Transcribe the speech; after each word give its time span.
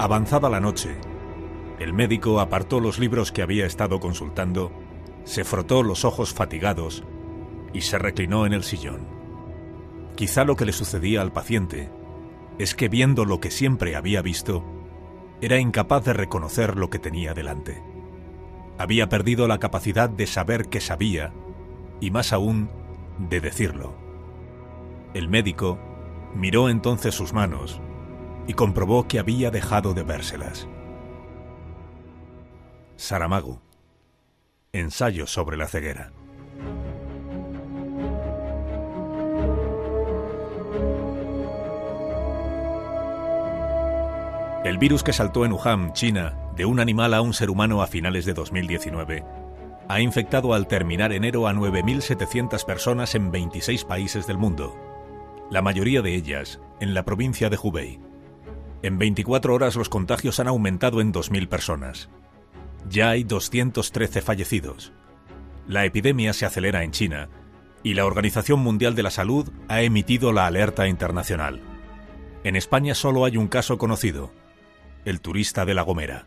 Avanzada 0.00 0.48
la 0.48 0.60
noche, 0.60 0.96
el 1.80 1.92
médico 1.92 2.38
apartó 2.38 2.78
los 2.78 3.00
libros 3.00 3.32
que 3.32 3.42
había 3.42 3.66
estado 3.66 3.98
consultando, 3.98 4.70
se 5.24 5.42
frotó 5.42 5.82
los 5.82 6.04
ojos 6.04 6.32
fatigados 6.32 7.02
y 7.72 7.80
se 7.80 7.98
reclinó 7.98 8.46
en 8.46 8.52
el 8.52 8.62
sillón. 8.62 9.08
Quizá 10.14 10.44
lo 10.44 10.54
que 10.54 10.66
le 10.66 10.72
sucedía 10.72 11.20
al 11.20 11.32
paciente 11.32 11.90
es 12.58 12.76
que 12.76 12.88
viendo 12.88 13.24
lo 13.24 13.40
que 13.40 13.50
siempre 13.50 13.96
había 13.96 14.22
visto, 14.22 14.64
era 15.40 15.58
incapaz 15.58 16.04
de 16.04 16.12
reconocer 16.12 16.76
lo 16.76 16.90
que 16.90 17.00
tenía 17.00 17.34
delante. 17.34 17.82
Había 18.78 19.08
perdido 19.08 19.48
la 19.48 19.58
capacidad 19.58 20.08
de 20.08 20.28
saber 20.28 20.68
que 20.68 20.80
sabía 20.80 21.32
y 22.00 22.12
más 22.12 22.32
aún 22.32 22.70
de 23.18 23.40
decirlo. 23.40 23.94
El 25.12 25.28
médico 25.28 25.76
miró 26.36 26.68
entonces 26.68 27.16
sus 27.16 27.32
manos 27.32 27.80
y 28.48 28.54
comprobó 28.54 29.06
que 29.06 29.18
había 29.18 29.50
dejado 29.52 29.92
de 29.94 30.02
vérselas. 30.02 30.66
Saramago. 32.96 33.60
Ensayo 34.72 35.26
sobre 35.26 35.56
la 35.58 35.68
ceguera. 35.68 36.12
El 44.64 44.78
virus 44.78 45.02
que 45.02 45.12
saltó 45.12 45.44
en 45.44 45.52
Wuhan, 45.52 45.92
China, 45.92 46.36
de 46.56 46.64
un 46.64 46.80
animal 46.80 47.14
a 47.14 47.20
un 47.20 47.34
ser 47.34 47.50
humano 47.50 47.82
a 47.82 47.86
finales 47.86 48.24
de 48.24 48.32
2019, 48.32 49.24
ha 49.88 50.00
infectado 50.00 50.54
al 50.54 50.66
terminar 50.66 51.12
enero 51.12 51.48
a 51.48 51.52
9.700 51.52 52.64
personas 52.64 53.14
en 53.14 53.30
26 53.30 53.84
países 53.84 54.26
del 54.26 54.38
mundo, 54.38 54.74
la 55.50 55.62
mayoría 55.62 56.02
de 56.02 56.14
ellas 56.14 56.60
en 56.80 56.94
la 56.94 57.04
provincia 57.04 57.48
de 57.50 57.58
Hubei. 57.62 58.07
En 58.82 58.98
24 58.98 59.54
horas 59.54 59.76
los 59.76 59.88
contagios 59.88 60.38
han 60.38 60.48
aumentado 60.48 61.00
en 61.00 61.12
2.000 61.12 61.48
personas. 61.48 62.08
Ya 62.88 63.10
hay 63.10 63.24
213 63.24 64.22
fallecidos. 64.22 64.92
La 65.66 65.84
epidemia 65.84 66.32
se 66.32 66.46
acelera 66.46 66.84
en 66.84 66.92
China 66.92 67.28
y 67.82 67.94
la 67.94 68.06
Organización 68.06 68.60
Mundial 68.60 68.94
de 68.94 69.02
la 69.02 69.10
Salud 69.10 69.50
ha 69.68 69.82
emitido 69.82 70.32
la 70.32 70.46
alerta 70.46 70.88
internacional. 70.88 71.60
En 72.44 72.56
España 72.56 72.94
solo 72.94 73.24
hay 73.24 73.36
un 73.36 73.48
caso 73.48 73.78
conocido, 73.78 74.32
el 75.04 75.20
turista 75.20 75.64
de 75.64 75.74
La 75.74 75.82
Gomera. 75.82 76.26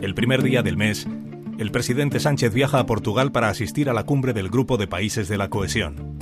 El 0.00 0.14
primer 0.14 0.42
día 0.42 0.62
del 0.62 0.76
mes, 0.76 1.06
el 1.58 1.70
presidente 1.70 2.18
Sánchez 2.18 2.52
viaja 2.52 2.78
a 2.78 2.86
Portugal 2.86 3.30
para 3.30 3.48
asistir 3.48 3.88
a 3.88 3.94
la 3.94 4.04
cumbre 4.04 4.32
del 4.32 4.48
Grupo 4.48 4.76
de 4.76 4.86
Países 4.86 5.28
de 5.28 5.38
la 5.38 5.48
Cohesión. 5.50 6.18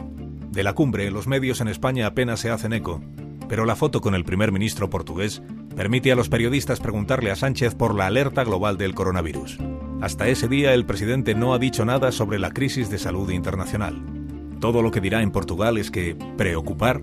De 0.51 0.63
la 0.63 0.75
cumbre, 0.75 1.11
los 1.11 1.27
medios 1.27 1.61
en 1.61 1.69
España 1.69 2.07
apenas 2.07 2.41
se 2.41 2.51
hacen 2.51 2.73
eco, 2.73 3.01
pero 3.53 3.67
la 3.67 3.77
foto 3.77 4.01
con 4.01 4.15
el 4.15 4.25
primer 4.25 4.51
ministro 4.51 4.89
portugués 4.89 5.43
permite 5.77 6.11
a 6.11 6.15
los 6.15 6.31
periodistas 6.31 6.81
preguntarle 6.81 7.31
a 7.31 7.37
Sánchez 7.37 7.75
por 7.75 7.95
la 7.95 8.07
alerta 8.07 8.45
global 8.45 8.79
del 8.79 8.95
coronavirus. 8.95 9.59
Hasta 10.01 10.27
ese 10.29 10.49
día 10.49 10.73
el 10.73 10.87
presidente 10.87 11.35
no 11.35 11.53
ha 11.53 11.59
dicho 11.59 11.85
nada 11.85 12.13
sobre 12.13 12.39
la 12.39 12.53
crisis 12.53 12.89
de 12.89 12.97
salud 12.97 13.29
internacional. 13.29 14.03
Todo 14.59 14.81
lo 14.81 14.91
que 14.91 15.03
dirá 15.03 15.21
en 15.21 15.33
Portugal 15.33 15.77
es 15.77 15.91
que 15.91 16.17
preocupar 16.39 17.03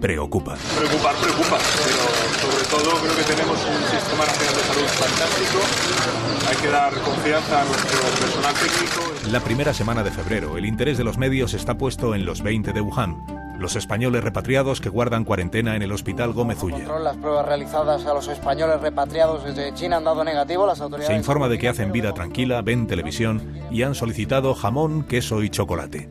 preocupa. 0.00 0.56
Preocupar, 0.78 1.14
preocupa, 1.16 1.58
pero 1.84 2.48
sobre 2.48 2.64
todo 2.70 2.98
creo 3.02 3.16
que 3.16 3.34
tenemos 3.34 3.58
un 3.58 3.90
sistema 3.90 4.24
nacional 4.24 4.54
de 4.54 4.62
salud 4.62 4.88
fantástico. 4.88 6.48
Hay 6.48 6.56
que 6.56 6.68
dar 6.68 6.94
confianza 7.02 7.60
a 7.60 7.64
nuestro 7.66 8.00
personal 8.18 8.54
técnico. 8.54 9.30
La 9.30 9.40
primera 9.40 9.74
semana 9.74 10.02
de 10.02 10.10
febrero, 10.10 10.56
el 10.56 10.64
interés 10.64 10.96
de 10.96 11.04
los 11.04 11.18
medios 11.18 11.52
está 11.52 11.76
puesto 11.76 12.14
en 12.14 12.24
los 12.24 12.40
20 12.40 12.72
de 12.72 12.80
Wuhan, 12.80 13.22
los 13.60 13.76
españoles 13.76 14.24
repatriados 14.24 14.80
que 14.80 14.88
guardan 14.88 15.24
cuarentena 15.24 15.76
en 15.76 15.82
el 15.82 15.92
Hospital 15.92 16.32
Gómez 16.32 16.62
Ulla. 16.62 16.98
Las 16.98 17.18
pruebas 17.18 17.46
realizadas 17.46 18.06
a 18.06 18.14
los 18.14 18.26
españoles 18.26 18.80
repatriados 18.80 19.44
desde 19.44 19.74
China 19.74 19.98
han 19.98 20.04
dado 20.04 20.24
negativo. 20.24 20.66
Las 20.66 20.80
autoridades 20.80 21.12
Se 21.14 21.18
informa 21.18 21.48
de 21.48 21.58
que 21.58 21.68
hacen 21.68 21.92
vida 21.92 22.14
tranquila, 22.14 22.62
ven 22.62 22.86
televisión 22.86 23.52
y 23.70 23.82
han 23.82 23.94
solicitado 23.94 24.54
jamón, 24.54 25.02
queso 25.02 25.42
y 25.42 25.50
chocolate. 25.50 26.08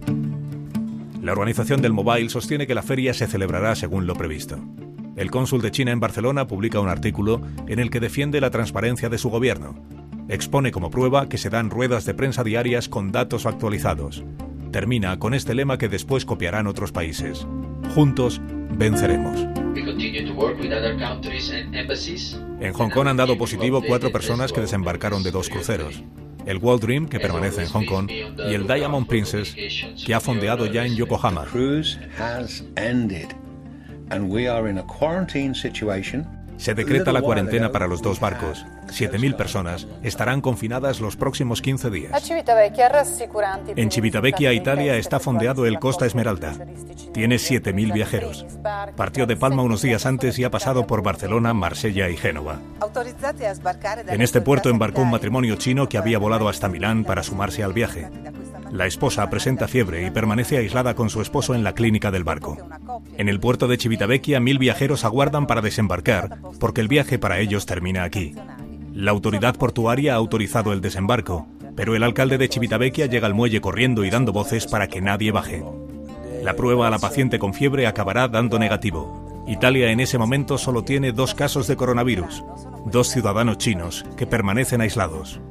La 1.23 1.31
organización 1.31 1.81
del 1.81 1.91
Mobile 1.91 2.29
sostiene 2.29 2.67
que 2.67 2.75
la 2.75 2.83
feria 2.83 3.15
se 3.15 3.25
celebrará 3.25 3.75
según 3.75 4.05
lo 4.05 4.13
previsto. 4.13 4.59
El 5.15 5.31
cónsul 5.31 5.61
de 5.63 5.71
China 5.71 5.91
en 5.91 5.99
Barcelona 5.99 6.45
publica 6.45 6.79
un 6.79 6.87
artículo 6.87 7.41
en 7.67 7.79
el 7.79 7.89
que 7.89 7.99
defiende 7.99 8.39
la 8.41 8.51
transparencia 8.51 9.09
de 9.09 9.17
su 9.17 9.31
gobierno. 9.31 9.73
Expone 10.29 10.71
como 10.71 10.91
prueba 10.91 11.27
que 11.27 11.39
se 11.39 11.49
dan 11.49 11.71
ruedas 11.71 12.05
de 12.05 12.13
prensa 12.13 12.43
diarias 12.43 12.87
con 12.87 13.11
datos 13.11 13.47
actualizados. 13.47 14.23
Termina 14.71 15.17
con 15.19 15.33
este 15.33 15.55
lema 15.55 15.77
que 15.77 15.89
después 15.89 16.25
copiarán 16.25 16.67
otros 16.67 16.91
países. 16.91 17.47
Juntos 17.93 18.41
venceremos. 18.71 19.39
En 22.59 22.73
Hong 22.73 22.89
Kong 22.89 23.07
han 23.07 23.17
dado 23.17 23.37
positivo 23.37 23.81
cuatro 23.85 24.11
personas 24.11 24.51
que 24.51 24.61
desembarcaron 24.61 25.23
de 25.23 25.31
dos 25.31 25.49
cruceros 25.49 26.03
el 26.45 26.57
World 26.57 26.83
Dream, 26.83 27.07
que 27.07 27.19
permanece 27.19 27.61
en 27.61 27.67
Hong 27.69 27.85
Kong, 27.85 28.09
y 28.09 28.53
el 28.53 28.65
Diamond 28.65 29.07
Princess, 29.07 29.55
que 30.03 30.13
ha 30.13 30.19
fondeado 30.19 30.65
ya 30.65 30.85
en 30.85 30.95
Yokohama. 30.95 31.45
Se 36.59 36.73
decreta 36.73 37.13
la 37.13 37.21
cuarentena 37.21 37.71
para 37.71 37.87
los 37.87 38.01
dos 38.01 38.19
barcos. 38.19 38.65
7.000 38.87 39.35
personas 39.37 39.87
estarán 40.03 40.41
confinadas 40.41 40.99
los 40.99 41.15
próximos 41.15 41.61
15 41.61 41.89
días. 41.89 42.29
En 43.75 43.91
Civitavecchia, 43.91 44.51
Italia, 44.51 44.97
está 44.97 45.21
fondeado 45.21 45.65
el 45.65 45.79
Costa 45.79 46.05
Esmeralda. 46.05 46.53
Tiene 47.13 47.37
7.000 47.37 47.93
viajeros. 47.93 48.45
Partió 48.97 49.25
de 49.25 49.37
Palma 49.37 49.63
unos 49.63 49.81
días 49.81 50.05
antes 50.05 50.37
y 50.37 50.43
ha 50.43 50.51
pasado 50.51 50.85
por 50.85 51.01
Barcelona, 51.01 51.53
Marsella 51.53 52.09
y 52.09 52.17
Génova. 52.17 52.59
En 54.07 54.21
este 54.21 54.41
puerto 54.41 54.69
embarcó 54.69 55.01
un 55.01 55.11
matrimonio 55.11 55.55
chino 55.55 55.87
que 55.87 55.97
había 55.97 56.19
volado 56.19 56.49
hasta 56.49 56.67
Milán 56.67 57.05
para 57.05 57.23
sumarse 57.23 57.63
al 57.63 57.71
viaje. 57.71 58.09
La 58.71 58.85
esposa 58.85 59.29
presenta 59.29 59.67
fiebre 59.67 60.05
y 60.05 60.11
permanece 60.11 60.57
aislada 60.57 60.93
con 60.93 61.09
su 61.09 61.21
esposo 61.21 61.55
en 61.55 61.63
la 61.63 61.73
clínica 61.73 62.11
del 62.11 62.23
barco. 62.23 62.57
En 63.17 63.27
el 63.27 63.39
puerto 63.39 63.67
de 63.67 63.77
Civitavecchia, 63.77 64.39
mil 64.39 64.59
viajeros 64.59 65.05
aguardan 65.05 65.47
para 65.47 65.61
desembarcar, 65.61 66.37
porque 66.59 66.81
el 66.81 66.87
viaje 66.87 67.17
para 67.17 67.39
ellos 67.39 67.65
termina 67.65 68.03
aquí. 68.03 68.35
La 68.93 69.11
autoridad 69.11 69.55
portuaria 69.55 70.13
ha 70.13 70.17
autorizado 70.17 70.71
el 70.71 70.81
desembarco, 70.81 71.47
pero 71.75 71.95
el 71.95 72.03
alcalde 72.03 72.37
de 72.37 72.47
Civitavecchia 72.47 73.07
llega 73.07 73.25
al 73.25 73.33
muelle 73.33 73.61
corriendo 73.61 74.03
y 74.03 74.09
dando 74.09 74.33
voces 74.33 74.67
para 74.67 74.87
que 74.87 75.01
nadie 75.01 75.31
baje. 75.31 75.63
La 76.43 76.55
prueba 76.55 76.87
a 76.87 76.89
la 76.91 76.99
paciente 76.99 77.39
con 77.39 77.53
fiebre 77.53 77.87
acabará 77.87 78.27
dando 78.27 78.59
negativo. 78.59 79.45
Italia 79.47 79.89
en 79.89 79.99
ese 79.99 80.17
momento 80.17 80.57
solo 80.57 80.83
tiene 80.83 81.11
dos 81.11 81.33
casos 81.33 81.67
de 81.67 81.75
coronavirus, 81.75 82.43
dos 82.85 83.09
ciudadanos 83.09 83.57
chinos 83.57 84.05
que 84.15 84.27
permanecen 84.27 84.81
aislados. 84.81 85.41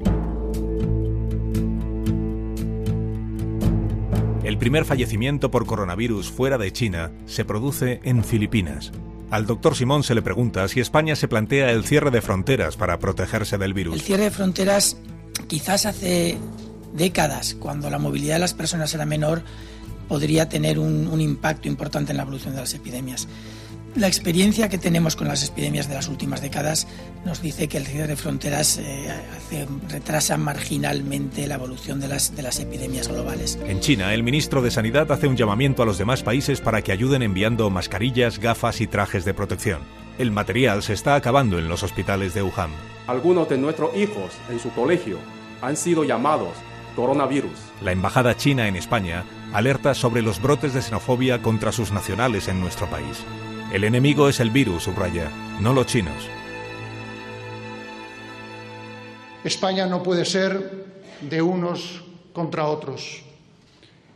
El 4.48 4.56
primer 4.56 4.86
fallecimiento 4.86 5.50
por 5.50 5.66
coronavirus 5.66 6.30
fuera 6.30 6.56
de 6.56 6.72
China 6.72 7.10
se 7.26 7.44
produce 7.44 8.00
en 8.02 8.24
Filipinas. 8.24 8.92
Al 9.28 9.44
doctor 9.44 9.76
Simón 9.76 10.04
se 10.04 10.14
le 10.14 10.22
pregunta 10.22 10.66
si 10.68 10.80
España 10.80 11.16
se 11.16 11.28
plantea 11.28 11.70
el 11.70 11.84
cierre 11.84 12.10
de 12.10 12.22
fronteras 12.22 12.78
para 12.78 12.98
protegerse 12.98 13.58
del 13.58 13.74
virus. 13.74 13.92
El 13.92 14.00
cierre 14.00 14.24
de 14.24 14.30
fronteras 14.30 14.96
quizás 15.48 15.84
hace 15.84 16.38
décadas, 16.94 17.56
cuando 17.60 17.90
la 17.90 17.98
movilidad 17.98 18.36
de 18.36 18.40
las 18.40 18.54
personas 18.54 18.94
era 18.94 19.04
menor, 19.04 19.42
podría 20.08 20.48
tener 20.48 20.78
un, 20.78 21.08
un 21.08 21.20
impacto 21.20 21.68
importante 21.68 22.12
en 22.12 22.16
la 22.16 22.22
evolución 22.22 22.54
de 22.54 22.60
las 22.62 22.72
epidemias. 22.72 23.28
La 23.94 24.06
experiencia 24.06 24.68
que 24.68 24.78
tenemos 24.78 25.16
con 25.16 25.28
las 25.28 25.48
epidemias 25.48 25.88
de 25.88 25.94
las 25.94 26.08
últimas 26.08 26.40
décadas 26.40 26.86
nos 27.24 27.42
dice 27.42 27.68
que 27.68 27.78
el 27.78 27.86
cierre 27.86 28.06
de 28.06 28.16
fronteras 28.16 28.78
eh, 28.78 29.08
retrasa 29.88 30.36
marginalmente 30.36 31.46
la 31.46 31.54
evolución 31.54 31.98
de 31.98 32.08
las, 32.08 32.36
de 32.36 32.42
las 32.42 32.60
epidemias 32.60 33.08
globales. 33.08 33.58
En 33.66 33.80
China, 33.80 34.14
el 34.14 34.22
ministro 34.22 34.62
de 34.62 34.70
Sanidad 34.70 35.10
hace 35.10 35.26
un 35.26 35.36
llamamiento 35.36 35.82
a 35.82 35.86
los 35.86 35.98
demás 35.98 36.22
países 36.22 36.60
para 36.60 36.82
que 36.82 36.92
ayuden 36.92 37.22
enviando 37.22 37.70
mascarillas, 37.70 38.38
gafas 38.38 38.80
y 38.80 38.86
trajes 38.86 39.24
de 39.24 39.34
protección. 39.34 39.80
El 40.18 40.30
material 40.30 40.82
se 40.82 40.92
está 40.92 41.14
acabando 41.14 41.58
en 41.58 41.68
los 41.68 41.82
hospitales 41.82 42.34
de 42.34 42.42
Wuhan. 42.42 42.70
Algunos 43.06 43.48
de 43.48 43.58
nuestros 43.58 43.96
hijos 43.96 44.32
en 44.50 44.60
su 44.60 44.70
colegio 44.70 45.18
han 45.62 45.76
sido 45.76 46.04
llamados 46.04 46.54
coronavirus. 46.94 47.52
La 47.80 47.92
embajada 47.92 48.36
china 48.36 48.66
en 48.66 48.74
España 48.74 49.24
alerta 49.52 49.94
sobre 49.94 50.20
los 50.20 50.42
brotes 50.42 50.74
de 50.74 50.82
xenofobia 50.82 51.40
contra 51.40 51.70
sus 51.70 51.92
nacionales 51.92 52.48
en 52.48 52.60
nuestro 52.60 52.88
país. 52.90 53.24
El 53.72 53.84
enemigo 53.84 54.30
es 54.30 54.40
el 54.40 54.48
virus, 54.48 54.84
subraya, 54.84 55.30
no 55.60 55.74
los 55.74 55.84
chinos. 55.84 56.26
España 59.44 59.84
no 59.84 60.02
puede 60.02 60.24
ser 60.24 60.86
de 61.20 61.42
unos 61.42 62.02
contra 62.32 62.64
otros. 62.64 63.22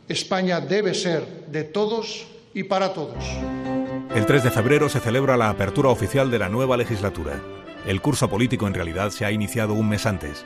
España 0.09 0.59
debe 0.59 0.95
ser 0.95 1.45
de 1.51 1.65
todos 1.65 2.25
y 2.55 2.63
para 2.63 2.93
todos. 2.93 3.23
El 4.15 4.25
3 4.25 4.43
de 4.43 4.49
febrero 4.49 4.89
se 4.89 4.99
celebra 4.99 5.37
la 5.37 5.49
apertura 5.49 5.89
oficial 5.89 6.31
de 6.31 6.39
la 6.39 6.49
nueva 6.49 6.75
legislatura. 6.75 7.39
El 7.85 8.01
curso 8.01 8.31
político 8.31 8.65
en 8.65 8.73
realidad 8.73 9.11
se 9.11 9.23
ha 9.23 9.31
iniciado 9.31 9.75
un 9.75 9.87
mes 9.87 10.07
antes. 10.07 10.45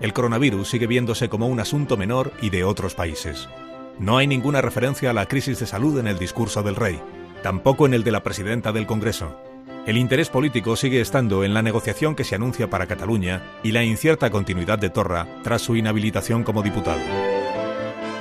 El 0.00 0.14
coronavirus 0.14 0.66
sigue 0.66 0.86
viéndose 0.86 1.28
como 1.28 1.46
un 1.46 1.60
asunto 1.60 1.98
menor 1.98 2.32
y 2.40 2.48
de 2.48 2.64
otros 2.64 2.94
países. 2.94 3.50
No 3.98 4.16
hay 4.16 4.26
ninguna 4.26 4.62
referencia 4.62 5.10
a 5.10 5.14
la 5.14 5.26
crisis 5.26 5.60
de 5.60 5.66
salud 5.66 5.98
en 5.98 6.06
el 6.06 6.18
discurso 6.18 6.62
del 6.62 6.76
rey 6.76 6.98
tampoco 7.46 7.86
en 7.86 7.94
el 7.94 8.02
de 8.02 8.10
la 8.10 8.24
presidenta 8.24 8.72
del 8.72 8.88
Congreso. 8.88 9.40
El 9.86 9.98
interés 9.98 10.30
político 10.30 10.74
sigue 10.74 11.00
estando 11.00 11.44
en 11.44 11.54
la 11.54 11.62
negociación 11.62 12.16
que 12.16 12.24
se 12.24 12.34
anuncia 12.34 12.68
para 12.68 12.88
Cataluña 12.88 13.40
y 13.62 13.70
la 13.70 13.84
incierta 13.84 14.30
continuidad 14.30 14.80
de 14.80 14.90
Torra 14.90 15.28
tras 15.44 15.62
su 15.62 15.76
inhabilitación 15.76 16.42
como 16.42 16.64
diputado. 16.64 16.98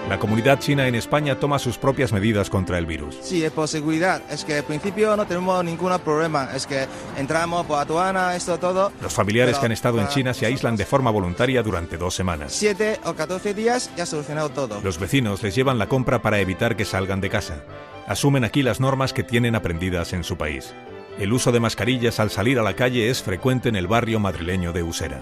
La 0.07 0.19
comunidad 0.19 0.59
china 0.59 0.87
en 0.87 0.93
España 0.93 1.39
toma 1.39 1.57
sus 1.57 1.79
propias 1.79 2.13
medidas 2.13 2.51
contra 2.51 2.77
el 2.77 2.85
virus. 2.85 3.17
Sí, 3.19 3.43
es 3.43 3.51
por 3.51 3.67
seguridad. 3.67 4.21
Es 4.29 4.45
que 4.45 4.57
al 4.59 4.63
principio 4.63 5.17
no 5.17 5.25
tenemos 5.25 5.65
ningún 5.65 5.97
problema. 6.01 6.49
Es 6.55 6.67
que 6.67 6.85
entramos 7.17 7.65
por 7.65 7.79
aduana, 7.79 8.35
esto 8.35 8.59
todo. 8.59 8.91
Los 9.01 9.15
familiares 9.15 9.57
que 9.57 9.65
han 9.65 9.71
estado 9.71 9.99
en 9.99 10.07
China 10.09 10.35
se 10.35 10.45
aíslan 10.45 10.75
de 10.75 10.85
forma 10.85 11.09
voluntaria 11.09 11.63
durante 11.63 11.97
dos 11.97 12.13
semanas. 12.13 12.51
Siete 12.53 12.99
o 13.05 13.15
catorce 13.15 13.55
días 13.55 13.89
ya 13.97 14.05
solucionado 14.05 14.49
todo. 14.49 14.81
Los 14.83 14.99
vecinos 14.99 15.41
les 15.41 15.55
llevan 15.55 15.79
la 15.79 15.89
compra 15.89 16.21
para 16.21 16.39
evitar 16.39 16.75
que 16.75 16.85
salgan 16.85 17.21
de 17.21 17.31
casa. 17.31 17.63
Asumen 18.07 18.43
aquí 18.43 18.61
las 18.61 18.79
normas 18.79 19.13
que 19.13 19.23
tienen 19.23 19.55
aprendidas 19.55 20.13
en 20.13 20.23
su 20.23 20.37
país. 20.37 20.73
El 21.17 21.33
uso 21.33 21.51
de 21.51 21.59
mascarillas 21.59 22.19
al 22.19 22.29
salir 22.29 22.59
a 22.59 22.63
la 22.63 22.75
calle 22.75 23.09
es 23.09 23.23
frecuente 23.23 23.69
en 23.69 23.75
el 23.75 23.87
barrio 23.87 24.19
madrileño 24.19 24.73
de 24.73 24.83
Usera. 24.83 25.21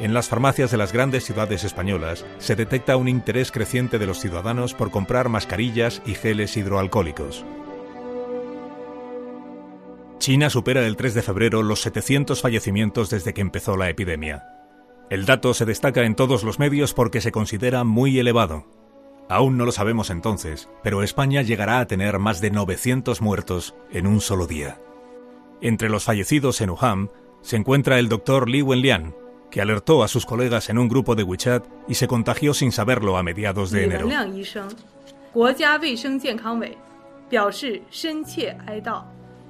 En 0.00 0.14
las 0.14 0.28
farmacias 0.28 0.70
de 0.70 0.78
las 0.78 0.92
grandes 0.92 1.24
ciudades 1.24 1.62
españolas 1.62 2.24
se 2.38 2.56
detecta 2.56 2.96
un 2.96 3.06
interés 3.06 3.52
creciente 3.52 3.98
de 3.98 4.06
los 4.06 4.18
ciudadanos 4.18 4.74
por 4.74 4.90
comprar 4.90 5.28
mascarillas 5.28 6.02
y 6.06 6.14
geles 6.14 6.56
hidroalcohólicos. 6.56 7.44
China 10.18 10.50
supera 10.50 10.86
el 10.86 10.96
3 10.96 11.14
de 11.14 11.22
febrero 11.22 11.62
los 11.62 11.82
700 11.82 12.40
fallecimientos 12.40 13.10
desde 13.10 13.34
que 13.34 13.40
empezó 13.40 13.76
la 13.76 13.88
epidemia. 13.88 14.46
El 15.10 15.26
dato 15.26 15.54
se 15.54 15.64
destaca 15.64 16.04
en 16.04 16.14
todos 16.14 16.44
los 16.44 16.58
medios 16.58 16.92
porque 16.92 17.20
se 17.20 17.32
considera 17.32 17.84
muy 17.84 18.18
elevado. 18.18 18.79
Aún 19.30 19.56
no 19.56 19.64
lo 19.64 19.70
sabemos 19.70 20.10
entonces, 20.10 20.68
pero 20.82 21.04
España 21.04 21.42
llegará 21.42 21.78
a 21.78 21.86
tener 21.86 22.18
más 22.18 22.40
de 22.40 22.50
900 22.50 23.22
muertos 23.22 23.76
en 23.92 24.08
un 24.08 24.20
solo 24.20 24.48
día. 24.48 24.80
Entre 25.60 25.88
los 25.88 26.02
fallecidos 26.02 26.60
en 26.60 26.70
Wuhan 26.70 27.10
se 27.40 27.54
encuentra 27.54 28.00
el 28.00 28.08
doctor 28.08 28.50
Li 28.50 28.60
Wenlian, 28.60 29.14
que 29.52 29.60
alertó 29.60 30.02
a 30.02 30.08
sus 30.08 30.26
colegas 30.26 30.68
en 30.68 30.78
un 30.78 30.88
grupo 30.88 31.14
de 31.14 31.22
WeChat 31.22 31.64
y 31.86 31.94
se 31.94 32.08
contagió 32.08 32.54
sin 32.54 32.72
saberlo 32.72 33.16
a 33.16 33.22
mediados 33.22 33.70
de 33.70 33.84
enero. 33.84 34.08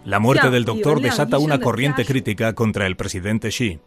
La 0.05 0.19
muerte 0.19 0.51
del 0.51 0.67
doctor 0.67 1.01
desata 1.01 1.39
una 1.39 1.59
corriente 1.59 2.05
crítica 2.05 2.53
contra 2.53 2.87
el 2.87 2.97
presidente 2.97 3.49
Xi. 3.49 3.81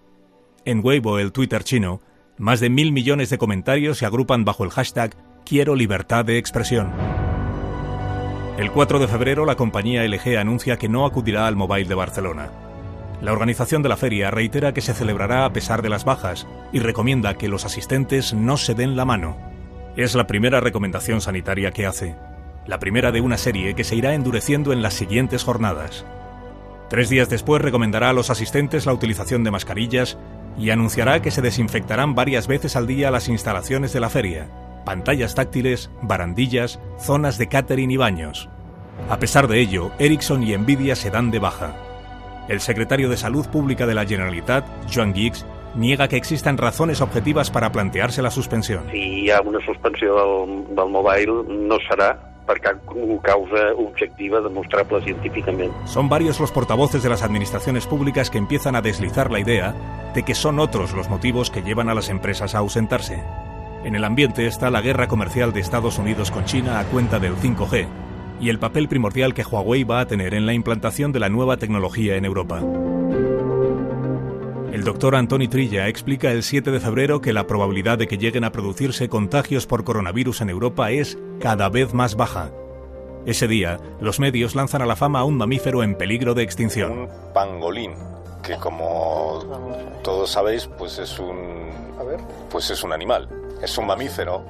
En 0.65 0.83
Weibo, 0.83 1.19
el 1.19 1.31
Twitter 1.31 1.63
chino, 1.63 2.01
más 2.39 2.59
de 2.59 2.71
mil 2.71 2.91
millones 2.91 3.29
de 3.29 3.37
comentarios 3.37 3.99
se 3.99 4.07
agrupan 4.07 4.43
bajo 4.43 4.63
el 4.63 4.71
hashtag 4.71 5.15
Quiero 5.45 5.75
libertad 5.75 6.23
de 6.23 6.37
expresión. 6.37 6.89
El 8.57 8.71
4 8.71 8.99
de 8.99 9.09
febrero, 9.09 9.45
la 9.45 9.55
compañía 9.55 10.07
LG 10.07 10.37
anuncia 10.39 10.77
que 10.77 10.87
no 10.87 11.05
acudirá 11.05 11.47
al 11.47 11.57
Mobile 11.57 11.89
de 11.89 11.95
Barcelona. 11.95 12.49
La 13.21 13.33
organización 13.33 13.83
de 13.83 13.89
la 13.89 13.97
feria 13.97 14.31
reitera 14.31 14.73
que 14.73 14.79
se 14.79 14.93
celebrará 14.93 15.43
a 15.43 15.51
pesar 15.51 15.81
de 15.81 15.89
las 15.89 16.05
bajas 16.05 16.47
y 16.71 16.79
recomienda 16.79 17.33
que 17.33 17.49
los 17.49 17.65
asistentes 17.65 18.33
no 18.33 18.55
se 18.55 18.73
den 18.73 18.95
la 18.95 19.03
mano. 19.03 19.35
Es 19.97 20.15
la 20.15 20.27
primera 20.27 20.61
recomendación 20.61 21.19
sanitaria 21.19 21.71
que 21.71 21.85
hace, 21.85 22.15
la 22.65 22.79
primera 22.79 23.11
de 23.11 23.19
una 23.19 23.37
serie 23.37 23.75
que 23.75 23.83
se 23.83 23.97
irá 23.97 24.13
endureciendo 24.13 24.71
en 24.71 24.81
las 24.81 24.93
siguientes 24.93 25.43
jornadas. 25.43 26.05
Tres 26.89 27.09
días 27.09 27.27
después 27.29 27.61
recomendará 27.61 28.11
a 28.11 28.13
los 28.13 28.29
asistentes 28.29 28.85
la 28.85 28.93
utilización 28.93 29.43
de 29.43 29.51
mascarillas 29.51 30.17
y 30.57 30.69
anunciará 30.69 31.21
que 31.21 31.31
se 31.31 31.41
desinfectarán 31.41 32.15
varias 32.15 32.47
veces 32.47 32.77
al 32.77 32.87
día 32.87 33.11
las 33.11 33.27
instalaciones 33.27 33.91
de 33.91 33.99
la 33.99 34.09
feria, 34.09 34.47
pantallas 34.83 35.35
táctiles, 35.35 35.91
barandillas, 36.01 36.80
zonas 36.97 37.38
de 37.38 37.47
catering 37.47 37.91
y 37.91 37.97
baños. 37.97 38.50
A 39.09 39.19
pesar 39.19 39.47
de 39.47 39.59
ello, 39.59 39.91
Ericsson 40.00 40.44
y 40.44 40.56
Nvidia 40.56 40.95
se 40.95 41.12
dan 41.12 41.31
de 41.31 41.39
baja. 41.39 41.75
El 42.47 42.59
secretario 42.59 43.09
de 43.09 43.18
Salud 43.18 43.47
Pública 43.47 43.85
de 43.85 43.95
la 43.95 44.06
Generalitat, 44.06 44.65
Joan 44.94 45.13
Giggs, 45.13 45.45
niega 45.75 46.07
que 46.07 46.18
existan 46.18 46.57
razones 46.57 47.01
objetivas 47.01 47.50
para 47.50 47.71
plantearse 47.71 48.21
la 48.21 48.31
suspensión. 48.31 48.83
Si 48.91 48.97
hi 48.97 49.31
ha 49.31 49.41
una 49.41 49.59
suspensió 49.65 50.13
del, 50.15 50.75
del 50.75 50.89
mobile, 50.89 51.44
no 51.47 51.79
serà 51.88 52.33
per 52.44 52.59
cap 52.59 52.79
causa 53.24 53.71
objectiva 53.77 54.41
demostrable 54.41 55.01
científicamente. 55.01 55.75
Son 55.86 56.09
varios 56.09 56.39
los 56.39 56.51
portavoces 56.51 57.01
de 57.01 57.09
las 57.09 57.24
administraciones 57.24 57.88
públicas 57.88 58.29
que 58.29 58.38
empiezan 58.38 58.75
a 58.75 58.81
deslizar 58.81 59.31
la 59.31 59.39
idea 59.39 60.12
de 60.13 60.24
que 60.24 60.36
son 60.36 60.59
otros 60.59 60.94
los 60.94 61.09
motivos 61.09 61.50
que 61.50 61.62
llevan 61.62 61.89
a 61.89 61.95
las 61.95 62.09
empresas 62.09 62.53
a 62.53 62.59
ausentarse. 62.59 63.24
En 63.83 63.95
el 63.95 64.06
ambiente 64.06 64.47
está 64.47 64.69
la 64.69 64.81
guerra 64.81 65.09
comercial 65.09 65.51
de 65.51 65.59
Estados 65.59 65.97
Unidos 65.97 66.31
con 66.31 66.45
China 66.45 66.80
a 66.80 66.85
cuenta 66.85 67.19
del 67.19 67.35
5G 67.35 67.85
y 68.39 68.50
el 68.50 68.57
papel 68.57 68.88
primordial 68.88 69.33
que 69.33 69.44
Huawei 69.44 69.83
va 69.83 70.00
a 70.00 70.07
tener 70.07 70.33
en 70.33 70.45
la 70.45 70.53
implantación 70.53 71.12
de 71.12 71.19
la 71.19 71.27
nueva 71.27 71.57
tecnología 71.57 72.15
en 72.15 72.24
Europa. 72.24 72.62
El 74.71 74.85
doctor 74.85 75.15
Antoni 75.15 75.50
Trilla 75.50 75.89
explica 75.89 76.31
el 76.31 76.44
7 76.44 76.71
de 76.71 76.80
febrero 76.80 77.19
que 77.19 77.33
la 77.33 77.45
probabilidad 77.45 77.97
de 77.97 78.07
que 78.07 78.18
lleguen 78.18 78.45
a 78.45 78.51
producirse 78.53 79.09
contagios 79.09 79.68
por 79.68 79.83
coronavirus 79.83 80.41
en 80.41 80.50
Europa 80.50 80.91
es 80.91 81.18
cada 81.39 81.68
vez 81.69 81.94
más 81.94 82.15
baja. 82.15 82.51
Ese 83.25 83.47
día, 83.47 83.79
los 84.00 84.19
medios 84.19 84.56
lanzan 84.56 84.81
a 84.81 84.86
la 84.86 84.95
fama 84.95 85.19
a 85.19 85.24
un 85.25 85.38
mamífero 85.38 85.83
en 85.83 85.95
peligro 85.95 86.33
de 86.33 86.44
extinción. 86.44 86.91
Un 86.91 87.09
pangolín, 87.33 87.94
que 88.41 88.56
como 88.56 90.00
todos 90.03 90.31
sabéis, 90.31 90.68
pues 90.77 91.00
es 91.00 91.19
un, 91.19 91.69
pues 92.50 92.69
es 92.69 92.83
un 92.83 92.94
animal. 92.94 93.42
Es 93.63 93.77
un 93.77 93.88
mamífero 93.88 94.45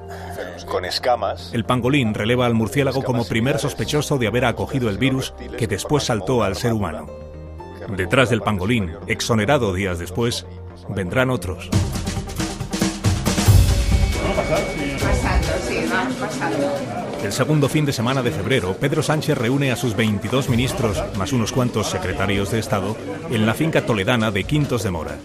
con 0.68 0.86
escamas. 0.86 1.52
El 1.54 1.66
pangolín 1.66 2.16
releva 2.16 2.48
al 2.48 2.56
murciélago 2.56 3.04
como 3.04 3.26
primer 3.26 3.60
sospechoso 3.60 4.18
de 4.18 4.26
haber 4.26 4.44
acogido 4.44 4.90
el 4.90 4.98
virus 4.98 5.36
que 5.56 5.68
después 5.68 6.06
saltó 6.06 6.42
al 6.42 6.56
ser 6.56 6.74
humano. 6.74 7.06
Detrás 7.96 8.32
del 8.32 8.42
pangolín, 8.42 8.96
exonerado 9.06 9.72
días 9.72 10.00
después, 10.00 10.48
vendrán 10.90 11.30
otros. 11.30 11.70
El 17.24 17.32
segundo 17.32 17.70
fin 17.70 17.86
de 17.86 17.94
semana 17.94 18.24
de 18.24 18.32
febrero, 18.32 18.76
Pedro 18.80 19.04
Sánchez 19.04 19.38
reúne 19.38 19.72
a 19.72 19.76
sus 19.76 19.96
22 19.96 20.50
ministros, 20.50 21.04
más 21.20 21.34
unos 21.34 21.52
cuantos 21.52 21.88
secretarios 21.88 22.50
de 22.50 22.58
Estado, 22.58 22.98
en 23.30 23.46
la 23.46 23.54
finca 23.54 23.86
toledana 23.86 24.32
de 24.32 24.44
Quintos 24.44 24.82
de 24.82 24.90
Mora. 24.90 25.18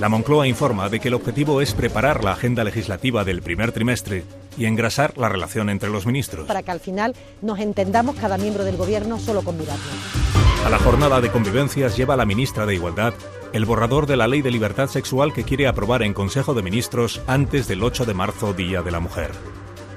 La 0.00 0.08
Moncloa 0.08 0.46
informa 0.46 0.88
de 0.88 1.00
que 1.00 1.08
el 1.08 1.14
objetivo 1.14 1.60
es 1.60 1.74
preparar 1.74 2.24
la 2.24 2.32
agenda 2.32 2.64
legislativa 2.64 3.24
del 3.24 3.42
primer 3.42 3.72
trimestre 3.72 4.24
y 4.56 4.64
engrasar 4.64 5.16
la 5.16 5.28
relación 5.28 5.70
entre 5.70 5.90
los 5.90 6.06
ministros. 6.06 6.46
Para 6.46 6.62
que 6.62 6.70
al 6.70 6.80
final 6.80 7.14
nos 7.40 7.58
entendamos 7.60 8.16
cada 8.16 8.38
miembro 8.38 8.64
del 8.64 8.76
Gobierno 8.76 9.18
solo 9.18 9.42
con 9.42 9.56
mirarnos. 9.58 9.86
A 10.64 10.70
la 10.70 10.78
jornada 10.78 11.20
de 11.20 11.30
convivencias 11.30 11.96
lleva 11.96 12.16
la 12.16 12.26
ministra 12.26 12.66
de 12.66 12.74
Igualdad 12.74 13.14
el 13.52 13.66
borrador 13.66 14.06
de 14.06 14.16
la 14.16 14.28
Ley 14.28 14.40
de 14.42 14.50
Libertad 14.50 14.88
Sexual 14.88 15.32
que 15.32 15.44
quiere 15.44 15.66
aprobar 15.66 16.02
en 16.02 16.14
Consejo 16.14 16.54
de 16.54 16.62
Ministros 16.62 17.20
antes 17.26 17.68
del 17.68 17.82
8 17.82 18.06
de 18.06 18.14
marzo, 18.14 18.54
Día 18.54 18.82
de 18.82 18.90
la 18.90 19.00
Mujer. 19.00 19.30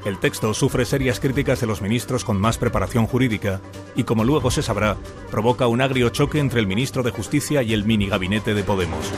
El 0.04 0.20
texto 0.20 0.54
sufre 0.54 0.86
serias 0.86 1.20
críticas 1.20 1.62
de 1.62 1.68
los 1.68 1.82
ministros 1.82 2.26
con 2.26 2.40
más 2.40 2.58
preparación 2.58 3.08
jurídica 3.08 3.62
y, 3.96 4.04
como 4.04 4.24
luego 4.24 4.52
se 4.52 4.62
sabrá, 4.62 4.98
provoca 5.32 5.68
un 5.68 5.82
agrio 5.82 6.10
choque 6.10 6.40
entre 6.40 6.60
el 6.60 6.68
ministro 6.68 7.02
de 7.02 7.12
Justicia 7.12 7.64
y 7.64 7.74
el 7.74 7.86
mini 7.86 8.08
gabinete 8.08 8.54
de 8.54 8.64
Podemos. 8.64 9.12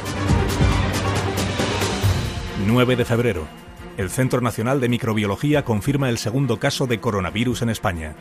9 2.68 2.98
de 2.98 3.06
febrero. 3.06 3.48
El 3.96 4.10
Centro 4.10 4.42
Nacional 4.42 4.82
de 4.82 4.90
Microbiología 4.90 5.64
confirma 5.64 6.10
el 6.10 6.18
segundo 6.18 6.60
caso 6.60 6.86
de 6.86 7.00
coronavirus 7.00 7.62
en 7.62 7.70
España. 7.70 8.14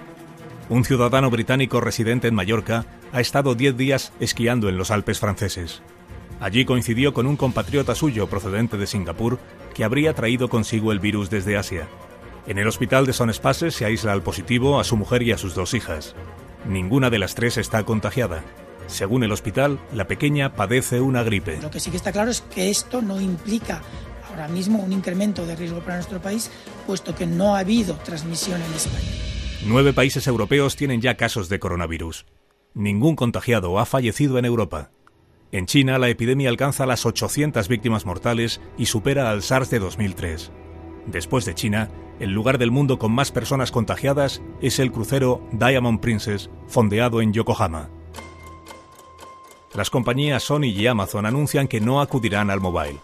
Un 0.68 0.84
ciudadano 0.84 1.30
británico 1.30 1.80
residente 1.80 2.28
en 2.28 2.34
Mallorca 2.36 2.86
ha 3.12 3.20
estado 3.20 3.56
10 3.56 3.76
días 3.76 4.12
esquiando 4.20 4.68
en 4.68 4.78
los 4.78 4.92
Alpes 4.92 5.18
franceses. 5.18 5.82
Allí 6.38 6.64
coincidió 6.64 7.12
con 7.12 7.26
un 7.26 7.36
compatriota 7.36 7.96
suyo 7.96 8.28
procedente 8.28 8.76
de 8.76 8.86
Singapur 8.86 9.40
que 9.74 9.82
habría 9.82 10.14
traído 10.14 10.48
consigo 10.48 10.92
el 10.92 11.00
virus 11.00 11.28
desde 11.28 11.56
Asia. 11.56 11.88
En 12.46 12.58
el 12.58 12.68
hospital 12.68 13.04
de 13.04 13.14
Son 13.14 13.30
Espaces 13.30 13.74
se 13.74 13.84
aísla 13.84 14.12
al 14.12 14.22
positivo, 14.22 14.78
a 14.78 14.84
su 14.84 14.96
mujer 14.96 15.22
y 15.24 15.32
a 15.32 15.38
sus 15.38 15.56
dos 15.56 15.74
hijas. 15.74 16.14
Ninguna 16.68 17.10
de 17.10 17.18
las 17.18 17.34
tres 17.34 17.56
está 17.58 17.82
contagiada. 17.82 18.44
Según 18.86 19.24
el 19.24 19.32
hospital, 19.32 19.80
la 19.92 20.06
pequeña 20.06 20.54
padece 20.54 21.00
una 21.00 21.24
gripe. 21.24 21.58
Lo 21.60 21.72
que 21.72 21.80
sí 21.80 21.90
que 21.90 21.96
está 21.96 22.12
claro 22.12 22.30
es 22.30 22.42
que 22.42 22.70
esto 22.70 23.02
no 23.02 23.20
implica 23.20 23.82
ahora 24.36 24.48
mismo 24.48 24.78
un 24.78 24.92
incremento 24.92 25.46
de 25.46 25.56
riesgo 25.56 25.80
para 25.80 25.96
nuestro 25.96 26.20
país, 26.20 26.50
puesto 26.86 27.14
que 27.14 27.26
no 27.26 27.56
ha 27.56 27.60
habido 27.60 27.94
transmisión 27.94 28.60
en 28.60 28.72
España. 28.74 29.08
Nueve 29.66 29.92
países 29.92 30.26
europeos 30.26 30.76
tienen 30.76 31.00
ya 31.00 31.16
casos 31.16 31.48
de 31.48 31.58
coronavirus. 31.58 32.26
Ningún 32.74 33.16
contagiado 33.16 33.78
ha 33.78 33.86
fallecido 33.86 34.38
en 34.38 34.44
Europa. 34.44 34.90
En 35.52 35.64
China, 35.64 35.98
la 35.98 36.10
epidemia 36.10 36.50
alcanza 36.50 36.84
las 36.84 37.06
800 37.06 37.66
víctimas 37.68 38.04
mortales 38.04 38.60
y 38.76 38.86
supera 38.86 39.30
al 39.30 39.42
SARS 39.42 39.70
de 39.70 39.78
2003. 39.78 40.52
Después 41.06 41.46
de 41.46 41.54
China, 41.54 41.88
el 42.20 42.32
lugar 42.32 42.58
del 42.58 42.70
mundo 42.70 42.98
con 42.98 43.12
más 43.12 43.32
personas 43.32 43.70
contagiadas 43.70 44.42
es 44.60 44.78
el 44.78 44.92
crucero 44.92 45.42
Diamond 45.52 46.00
Princess, 46.00 46.50
fondeado 46.66 47.22
en 47.22 47.32
Yokohama. 47.32 47.88
Las 49.74 49.88
compañías 49.88 50.42
Sony 50.42 50.64
y 50.64 50.86
Amazon 50.86 51.26
anuncian 51.26 51.68
que 51.68 51.80
no 51.80 52.00
acudirán 52.00 52.50
al 52.50 52.60
mobile. 52.60 52.98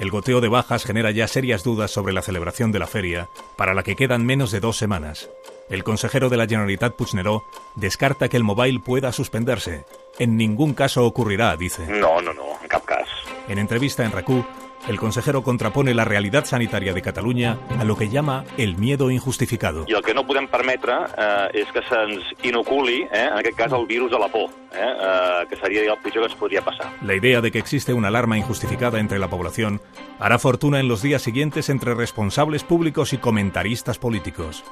El 0.00 0.10
goteo 0.10 0.40
de 0.40 0.48
bajas 0.48 0.84
genera 0.84 1.10
ya 1.10 1.28
serias 1.28 1.62
dudas 1.62 1.90
sobre 1.90 2.14
la 2.14 2.22
celebración 2.22 2.72
de 2.72 2.78
la 2.78 2.86
feria, 2.86 3.28
para 3.56 3.74
la 3.74 3.82
que 3.82 3.96
quedan 3.96 4.24
menos 4.24 4.50
de 4.50 4.58
dos 4.58 4.78
semanas. 4.78 5.28
El 5.68 5.84
consejero 5.84 6.30
de 6.30 6.38
la 6.38 6.46
Generalitat 6.46 6.94
Puigneró 6.94 7.44
descarta 7.74 8.30
que 8.30 8.38
el 8.38 8.42
mobile 8.42 8.80
pueda 8.80 9.12
suspenderse. 9.12 9.84
en 10.18 10.38
ningún 10.38 10.72
caso 10.72 11.04
ocurrirá, 11.04 11.54
dice. 11.54 11.86
No, 11.86 12.22
no, 12.22 12.32
no, 12.32 12.44
en 12.62 12.68
cap 12.68 12.86
cas. 12.86 13.06
En 13.46 13.58
entrevista 13.58 14.02
en 14.02 14.12
RACU, 14.12 14.42
el 14.88 14.98
consejero 14.98 15.42
contrapone 15.42 15.94
la 15.94 16.04
realidad 16.04 16.44
sanitaria 16.44 16.92
de 16.92 17.02
Cataluña 17.02 17.58
a 17.78 17.84
lo 17.84 17.96
que 17.96 18.08
llama 18.08 18.44
el 18.56 18.76
miedo 18.76 19.10
injustificado. 19.10 19.84
I 19.88 19.94
el 19.94 20.02
que 20.02 20.14
no 20.14 20.26
podem 20.26 20.48
permetre 20.48 20.94
eh, 21.16 21.62
és 21.62 21.68
que 21.72 21.82
se'ns 21.88 22.24
inoculi, 22.42 23.02
eh, 23.02 23.28
en 23.28 23.38
aquest 23.38 23.56
cas, 23.56 23.72
el 23.72 23.86
virus 23.86 24.10
de 24.10 24.18
la 24.18 24.28
por, 24.28 24.50
eh, 24.72 24.78
eh, 24.80 25.46
que 25.48 25.56
seria 25.56 25.82
el 25.82 25.98
pitjor 25.98 26.24
que 26.24 26.32
ens 26.32 26.38
podria 26.38 26.62
passar. 26.62 26.92
La 27.02 27.14
idea 27.14 27.40
de 27.40 27.50
que 27.50 27.58
existe 27.58 27.92
una 27.92 28.08
alarma 28.08 28.38
injustificada 28.38 28.98
entre 28.98 29.18
la 29.18 29.28
población 29.28 29.80
hará 30.18 30.38
fortuna 30.38 30.80
en 30.80 30.88
los 30.88 31.02
días 31.02 31.22
siguientes 31.22 31.68
entre 31.68 31.94
responsables 31.94 32.64
públicos 32.64 33.12
y 33.12 33.18
comentaristas 33.18 33.98
políticos. 33.98 34.64